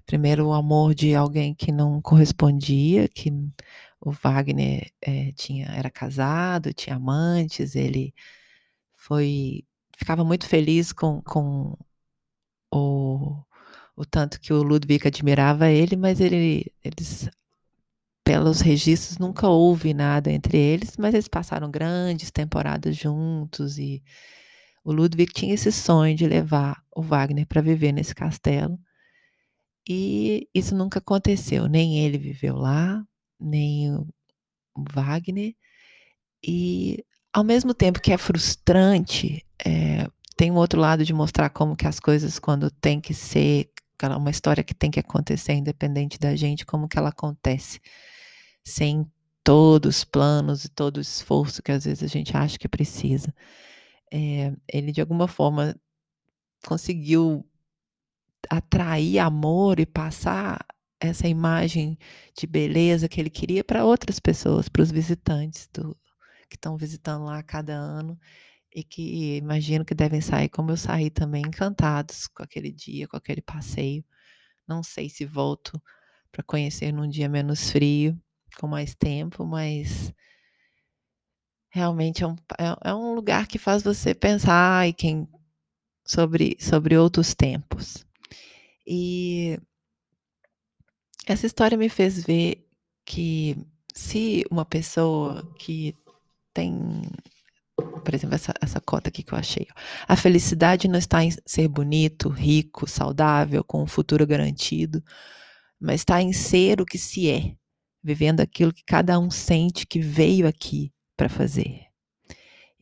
Primeiro, 0.06 0.48
o 0.48 0.52
amor 0.52 0.94
de 0.94 1.14
alguém 1.14 1.54
que 1.54 1.70
não 1.72 2.00
correspondia, 2.02 3.08
que 3.08 3.30
o 4.00 4.12
Wagner 4.12 4.90
é, 5.02 5.32
tinha, 5.32 5.66
era 5.68 5.90
casado, 5.90 6.72
tinha 6.72 6.96
amantes, 6.96 7.74
ele 7.74 8.14
foi 8.96 9.64
ficava 9.98 10.24
muito 10.24 10.46
feliz 10.46 10.92
com, 10.92 11.20
com 11.22 11.76
o, 12.72 13.42
o 13.96 14.04
tanto 14.06 14.40
que 14.40 14.52
o 14.52 14.62
Ludwig 14.62 15.08
admirava 15.08 15.68
ele, 15.70 15.96
mas 15.96 16.20
ele, 16.20 16.72
eles, 16.84 17.28
pelos 18.24 18.60
registros, 18.60 19.18
nunca 19.18 19.48
houve 19.48 19.92
nada 19.92 20.30
entre 20.30 20.56
eles, 20.56 20.96
mas 20.96 21.14
eles 21.14 21.26
passaram 21.28 21.70
grandes 21.70 22.30
temporadas 22.30 22.96
juntos 22.96 23.78
e 23.78 24.02
o 24.84 24.92
Ludwig 24.92 25.32
tinha 25.32 25.54
esse 25.54 25.72
sonho 25.72 26.14
de 26.16 26.26
levar 26.26 26.82
o 26.94 27.02
Wagner 27.02 27.46
para 27.46 27.60
viver 27.60 27.92
nesse 27.92 28.14
castelo. 28.14 28.78
E 29.88 30.48
isso 30.54 30.76
nunca 30.76 30.98
aconteceu, 30.98 31.66
nem 31.66 31.98
ele 31.98 32.18
viveu 32.18 32.56
lá, 32.56 33.04
nem 33.40 33.94
o 33.94 34.06
Wagner. 34.92 35.54
E 36.44 37.04
ao 37.32 37.44
mesmo 37.44 37.74
tempo 37.74 38.00
que 38.00 38.12
é 38.12 38.18
frustrante, 38.18 39.44
é, 39.64 40.08
tem 40.36 40.50
um 40.50 40.56
outro 40.56 40.80
lado 40.80 41.04
de 41.04 41.12
mostrar 41.12 41.50
como 41.50 41.76
que 41.76 41.86
as 41.86 41.98
coisas, 41.98 42.38
quando 42.38 42.70
tem 42.70 43.00
que 43.00 43.12
ser, 43.14 43.70
uma 44.16 44.30
história 44.30 44.62
que 44.62 44.74
tem 44.74 44.90
que 44.90 45.00
acontecer 45.00 45.54
independente 45.54 46.18
da 46.18 46.36
gente, 46.36 46.64
como 46.64 46.88
que 46.88 46.96
ela 46.96 47.08
acontece, 47.08 47.80
sem 48.64 49.10
todos 49.42 49.98
os 49.98 50.04
planos 50.04 50.64
e 50.64 50.68
todo 50.68 50.98
o 50.98 51.00
esforço 51.00 51.62
que 51.62 51.72
às 51.72 51.84
vezes 51.84 52.02
a 52.02 52.06
gente 52.06 52.36
acha 52.36 52.58
que 52.58 52.68
precisa. 52.68 53.34
É, 54.12 54.52
ele 54.72 54.92
de 54.92 55.00
alguma 55.00 55.26
forma 55.26 55.74
conseguiu 56.66 57.44
atrair 58.48 59.18
amor 59.18 59.80
e 59.80 59.86
passar 59.86 60.64
essa 61.00 61.28
imagem 61.28 61.98
de 62.36 62.46
beleza 62.46 63.08
que 63.08 63.20
ele 63.20 63.30
queria 63.30 63.62
para 63.62 63.84
outras 63.84 64.18
pessoas, 64.18 64.68
para 64.68 64.82
os 64.82 64.90
visitantes 64.90 65.68
do, 65.72 65.96
que 66.48 66.56
estão 66.56 66.76
visitando 66.76 67.24
lá 67.24 67.42
cada 67.42 67.74
ano 67.74 68.18
e 68.74 68.82
que 68.82 69.36
imagino 69.36 69.84
que 69.84 69.94
devem 69.94 70.20
sair 70.20 70.48
como 70.48 70.70
eu 70.70 70.76
saí 70.76 71.10
também, 71.10 71.42
encantados 71.46 72.26
com 72.28 72.42
aquele 72.42 72.70
dia, 72.70 73.08
com 73.08 73.16
aquele 73.16 73.42
passeio. 73.42 74.04
Não 74.66 74.82
sei 74.82 75.08
se 75.08 75.24
volto 75.24 75.80
para 76.30 76.42
conhecer 76.42 76.92
num 76.92 77.08
dia 77.08 77.28
menos 77.28 77.70
frio, 77.70 78.20
com 78.58 78.66
mais 78.66 78.94
tempo, 78.94 79.46
mas 79.46 80.12
realmente 81.70 82.22
é 82.24 82.26
um, 82.26 82.36
é, 82.58 82.90
é 82.90 82.94
um 82.94 83.14
lugar 83.14 83.46
que 83.46 83.58
faz 83.58 83.82
você 83.82 84.14
pensar 84.14 84.88
e 84.88 84.92
quem 84.92 85.28
sobre, 86.04 86.56
sobre 86.58 86.96
outros 86.96 87.34
tempos. 87.34 88.04
E 88.86 89.58
essa 91.32 91.46
história 91.46 91.76
me 91.76 91.88
fez 91.88 92.22
ver 92.24 92.66
que 93.04 93.56
se 93.94 94.44
uma 94.50 94.64
pessoa 94.64 95.42
que 95.58 95.94
tem, 96.54 97.02
por 97.76 98.14
exemplo, 98.14 98.34
essa, 98.34 98.54
essa 98.60 98.80
cota 98.80 99.08
aqui 99.08 99.22
que 99.22 99.32
eu 99.32 99.38
achei, 99.38 99.66
a 100.06 100.16
felicidade 100.16 100.88
não 100.88 100.98
está 100.98 101.24
em 101.24 101.30
ser 101.44 101.68
bonito, 101.68 102.28
rico, 102.28 102.88
saudável, 102.88 103.62
com 103.64 103.82
um 103.82 103.86
futuro 103.86 104.26
garantido, 104.26 105.02
mas 105.80 106.00
está 106.00 106.20
em 106.22 106.32
ser 106.32 106.80
o 106.80 106.86
que 106.86 106.98
se 106.98 107.30
é, 107.30 107.54
vivendo 108.02 108.40
aquilo 108.40 108.72
que 108.72 108.84
cada 108.84 109.18
um 109.18 109.30
sente 109.30 109.86
que 109.86 110.00
veio 110.00 110.46
aqui 110.46 110.92
para 111.16 111.28
fazer. 111.28 111.82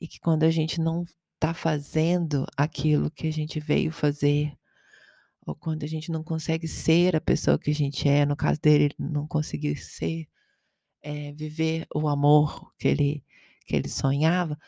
E 0.01 0.07
que 0.07 0.21
quando 0.21 0.43
a 0.45 0.51
gente 0.51 0.81
não 0.81 1.05
está 1.35 1.55
fazendo 1.55 2.47
aquilo 2.57 3.11
que 3.11 3.27
a 3.27 3.33
gente 3.33 3.61
veio 3.61 3.91
fazer, 3.91 4.53
ou 5.47 5.55
quando 5.55 5.85
a 5.85 5.87
gente 5.87 6.11
não 6.11 6.25
consegue 6.25 6.67
ser 6.67 7.15
a 7.15 7.21
pessoa 7.21 7.59
que 7.59 7.71
a 7.71 7.75
gente 7.75 8.09
é, 8.09 8.27
no 8.27 8.37
caso 8.37 8.61
dele, 8.61 8.91
não 8.99 9.29
conseguir 9.29 9.77
ser, 9.77 10.27
é, 11.01 11.33
viver 11.33 11.87
o 11.95 12.09
amor 12.09 12.73
que 12.77 12.89
ele, 12.89 13.25
que 13.65 13.77
ele 13.77 13.89
sonhava, 13.89 14.59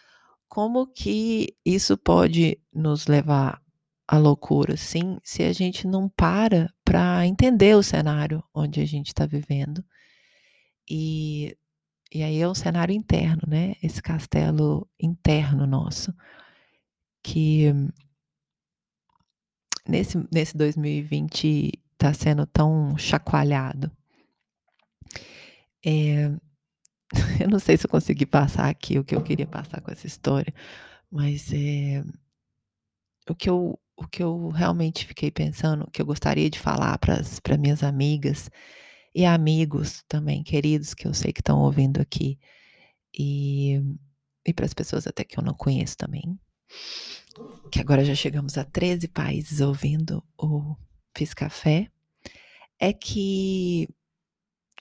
como 0.48 0.86
que 0.86 1.56
isso 1.64 1.98
pode 1.98 2.58
nos 2.72 3.08
levar 3.08 3.60
à 4.06 4.16
loucura, 4.18 4.76
sim, 4.76 5.18
se 5.22 5.42
a 5.42 5.52
gente 5.52 5.86
não 5.86 6.08
para 6.08 6.72
para 6.84 7.26
entender 7.26 7.76
o 7.76 7.82
cenário 7.82 8.42
onde 8.54 8.80
a 8.80 8.86
gente 8.86 9.08
está 9.08 9.26
vivendo. 9.26 9.84
E, 10.88 11.54
e 12.10 12.22
aí 12.22 12.40
é 12.40 12.48
um 12.48 12.54
cenário 12.54 12.94
interno, 12.94 13.42
né? 13.46 13.74
Esse 13.82 14.00
castelo 14.00 14.88
interno 14.98 15.66
nosso, 15.66 16.14
que 17.22 17.66
nesse, 19.88 20.18
nesse 20.32 20.56
2020 20.56 21.72
está 21.94 22.12
sendo 22.14 22.46
tão 22.46 22.96
chacoalhado. 22.98 23.90
É, 25.84 26.30
eu 27.40 27.48
não 27.50 27.58
sei 27.58 27.76
se 27.76 27.86
eu 27.86 27.90
consegui 27.90 28.26
passar 28.26 28.68
aqui 28.68 28.98
o 28.98 29.04
que 29.04 29.14
eu 29.14 29.22
queria 29.22 29.46
passar 29.46 29.80
com 29.80 29.90
essa 29.92 30.06
história, 30.06 30.52
Mas, 31.10 31.52
eh 31.52 32.04
o 33.28 33.34
que 33.34 33.48
eu 33.50 33.78
o 34.00 34.06
que 34.06 34.22
eu 34.22 34.48
realmente 34.50 35.04
fiquei 35.04 35.28
pensando, 35.30 35.90
que 35.92 36.00
eu 36.00 36.06
gostaria 36.06 36.48
de 36.48 36.56
falar 36.58 36.96
para 36.98 37.58
minhas 37.58 37.82
amigas 37.82 38.48
e 39.14 39.24
amigos 39.24 40.04
também 40.08 40.44
queridos 40.44 40.94
que 40.94 41.06
eu 41.08 41.12
sei 41.14 41.32
que 41.32 41.40
estão 41.40 41.60
ouvindo 41.60 42.00
aqui, 42.00 42.38
e 43.18 43.82
e 44.46 44.54
para 44.54 44.66
as 44.66 44.74
pessoas 44.74 45.06
até 45.06 45.24
que 45.24 45.38
eu 45.38 45.44
não 45.44 45.54
conheço 45.54 45.96
também, 45.96 46.38
que 47.70 47.80
agora 47.80 48.04
já 48.04 48.14
chegamos 48.14 48.56
a 48.58 48.64
13 48.64 49.08
países 49.08 49.60
ouvindo 49.60 50.22
o 50.36 50.76
Fiz 51.16 51.34
Café, 51.34 51.88
é 52.80 52.92
que 52.92 53.88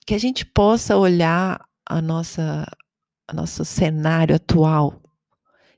que 0.06 0.14
a 0.14 0.18
gente 0.18 0.46
possa 0.46 0.96
olhar 0.96 1.60
a 1.86 2.02
nossa 2.02 2.66
a 3.28 3.34
nosso 3.34 3.66
cenário 3.66 4.36
atual, 4.36 5.02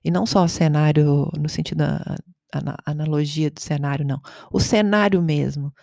e 0.03 0.11
não 0.11 0.25
só 0.25 0.43
o 0.43 0.49
cenário 0.49 1.31
no 1.37 1.49
sentido 1.49 1.79
da 1.79 2.17
ana 2.53 2.75
analogia 2.85 3.49
do 3.51 3.59
cenário 3.59 4.05
não, 4.05 4.21
o 4.51 4.59
cenário 4.59 5.21
mesmo, 5.21 5.73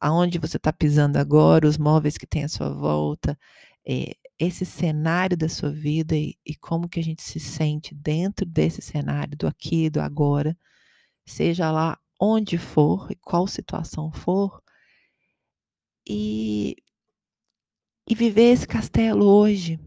aonde 0.00 0.38
você 0.38 0.56
está 0.56 0.72
pisando 0.72 1.18
agora, 1.18 1.66
os 1.66 1.78
móveis 1.78 2.18
que 2.18 2.26
tem 2.26 2.44
à 2.44 2.48
sua 2.48 2.70
volta, 2.70 3.38
eh, 3.86 4.14
esse 4.38 4.64
cenário 4.66 5.36
da 5.36 5.48
sua 5.48 5.70
vida 5.70 6.16
e 6.16 6.36
e 6.46 6.54
como 6.56 6.88
que 6.88 7.00
a 7.00 7.02
gente 7.02 7.22
se 7.22 7.40
sente 7.40 7.94
dentro 7.94 8.46
desse 8.46 8.82
cenário 8.82 9.36
do 9.36 9.46
aqui 9.46 9.90
do 9.90 10.00
agora, 10.00 10.56
seja 11.26 11.70
lá 11.70 11.98
onde 12.20 12.58
for 12.58 13.10
e 13.10 13.16
qual 13.16 13.46
situação 13.46 14.12
for 14.12 14.62
e 16.06 16.76
e 18.08 18.14
viver 18.14 18.52
esse 18.52 18.66
castelo 18.66 19.24
hoje. 19.24 19.78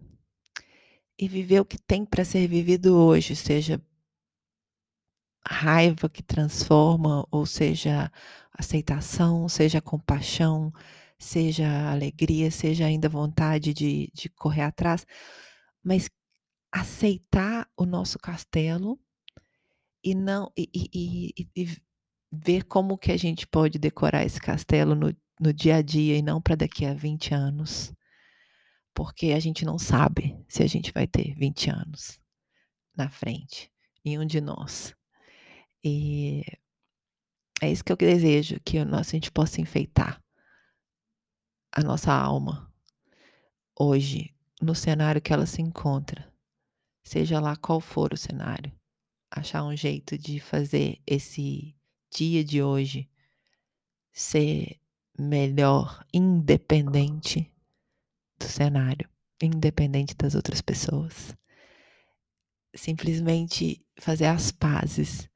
E 1.20 1.28
viver 1.28 1.60
o 1.62 1.66
que 1.66 1.80
tem 1.80 2.06
para 2.06 2.24
ser 2.24 2.48
vivido 2.48 2.96
hoje, 2.96 3.36
seja 3.36 3.82
raiva 5.48 6.10
que 6.10 6.22
transforma, 6.22 7.26
ou 7.32 7.46
seja 7.46 8.12
aceitação, 8.54 9.48
seja 9.50 9.82
compaixão, 9.82 10.72
seja 11.20 11.92
alegria, 11.92 12.52
seja 12.52 12.86
ainda 12.86 13.10
vontade 13.10 13.74
de 13.74 14.12
de 14.14 14.30
correr 14.30 14.62
atrás, 14.64 15.06
mas 15.84 16.10
aceitar 16.72 17.70
o 17.78 17.86
nosso 17.86 18.20
castelo 18.20 19.00
e 20.04 20.16
não 20.16 20.52
e 20.58 20.70
e 20.74 21.34
e 21.38 21.64
e 21.64 21.78
ver 22.32 22.64
como 22.66 22.98
que 22.98 23.12
a 23.12 23.18
gente 23.18 23.48
pode 23.48 23.80
decorar 23.80 24.26
esse 24.26 24.40
castelo 24.40 24.96
no 24.96 25.16
no 25.40 25.54
dia 25.54 25.78
a 25.78 25.82
dia 25.82 26.18
e 26.18 26.22
não 26.22 26.42
para 26.42 26.56
daqui 26.56 26.86
a 26.86 26.94
20 26.94 27.34
anos. 27.34 27.94
Porque 28.94 29.28
a 29.34 29.40
gente 29.40 29.64
não 29.66 29.78
sabe 29.78 30.36
se 30.48 30.64
a 30.64 30.68
gente 30.68 30.92
vai 30.92 31.08
ter 31.08 31.36
20 31.36 31.70
anos 31.70 32.20
na 32.96 33.10
frente, 33.10 33.72
nenhum 34.04 34.26
de 34.26 34.42
nós. 34.42 34.96
E 35.84 36.44
é 37.62 37.72
isso 37.72 37.84
que 37.84 37.92
eu 37.92 37.98
desejo, 37.98 38.60
que 38.66 38.80
o 38.80 38.86
nosso 38.86 39.12
a 39.12 39.14
gente 39.18 39.32
possa 39.32 39.62
enfeitar 39.62 40.22
a 41.78 41.84
nossa 41.84 42.12
alma 42.12 42.74
hoje, 43.80 44.34
no 44.60 44.74
cenário 44.74 45.22
que 45.22 45.32
ela 45.32 45.46
se 45.46 45.62
encontra, 45.62 46.34
seja 47.04 47.40
lá 47.40 47.56
qual 47.56 47.80
for 47.80 48.14
o 48.14 48.18
cenário, 48.18 48.74
achar 49.30 49.64
um 49.64 49.76
jeito 49.76 50.18
de 50.18 50.40
fazer 50.40 51.00
esse 51.06 51.78
dia 52.12 52.44
de 52.44 52.64
hoje 52.64 53.08
ser 54.12 54.82
melhor, 55.20 56.04
independente 56.12 57.54
do 58.40 58.46
cenário, 58.46 59.08
independente 59.40 60.16
das 60.16 60.34
outras 60.34 60.62
pessoas. 60.62 61.38
Simplesmente 62.76 63.86
fazer 64.00 64.26
as 64.26 64.52
pazes 64.52 65.30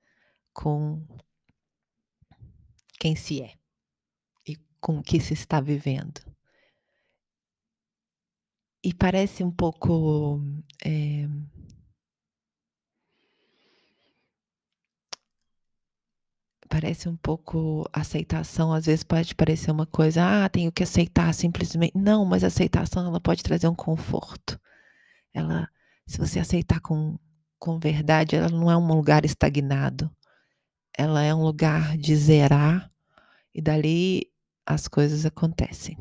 com 0.51 1.05
quem 2.99 3.15
se 3.15 3.43
é 3.43 3.53
e 4.47 4.55
com 4.79 4.97
o 4.97 5.03
que 5.03 5.19
se 5.19 5.35
está 5.35 5.61
vivendo. 5.61 6.30
E 8.83 8.93
parece 8.93 9.43
um 9.43 9.51
pouco, 9.51 10.41
eh 10.83 11.27
parece 16.69 17.09
um 17.09 17.15
pouco 17.17 17.85
aceitação, 17.93 18.71
às 18.73 18.85
vezes 18.85 19.03
pode 19.03 19.35
parecer 19.35 19.71
uma 19.71 19.85
coisa: 19.85 20.45
"Ah, 20.45 20.49
tenho 20.49 20.71
que 20.71 20.83
aceitar 20.83 21.33
simplesmente", 21.33 21.97
não, 21.97 22.25
mas 22.25 22.43
aceitação 22.43 23.05
ela 23.07 23.19
pode 23.19 23.43
trazer 23.43 23.67
um 23.67 23.75
conforto. 23.75 24.59
Ela 25.33 25.67
se 26.07 26.17
você 26.19 26.39
aceitar 26.39 26.81
com 26.81 27.17
com 27.59 27.79
verdade, 27.79 28.35
ela 28.37 28.49
não 28.49 28.71
é 28.71 28.77
um 28.77 28.87
lugar 28.87 29.25
estagnado, 29.25 30.11
ela 30.97 31.23
é 31.23 31.33
um 31.35 31.43
lugar 31.43 31.97
de 31.97 32.15
zerar 32.15 32.91
e 33.55 33.61
dali 33.61 34.27
as 34.65 34.87
coisas 34.87 35.25
acontecem. 35.25 35.97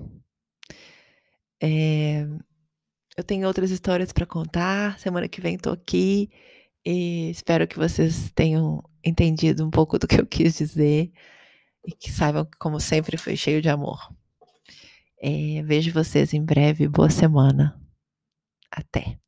Eh, 1.62 2.26
eu 3.16 3.24
tenho 3.24 3.46
outras 3.46 3.70
histórias 3.70 4.12
para 4.12 4.26
contar, 4.26 4.98
semana 4.98 5.28
que 5.28 5.40
vem 5.40 5.56
estou 5.56 5.72
aqui, 5.72 6.30
e 6.84 7.30
espero 7.30 7.66
que 7.66 7.76
vocês 7.76 8.30
tenham 8.34 8.82
entendido 9.04 9.66
um 9.66 9.70
pouco 9.70 9.98
do 9.98 10.06
que 10.06 10.20
eu 10.20 10.26
quis 10.26 10.56
dizer, 10.58 11.12
e 11.86 11.92
que 11.92 12.10
saibam 12.10 12.44
que 12.44 12.58
como 12.58 12.80
sempre 12.80 13.16
foi 13.16 13.36
cheio 13.36 13.62
de 13.62 13.68
amor. 13.68 13.98
Eh, 15.22 15.62
vejo 15.64 15.92
vocês 15.92 16.32
em 16.32 16.44
breve, 16.44 16.88
boa 16.88 17.10
semana. 17.10 17.78
Até. 18.70 19.18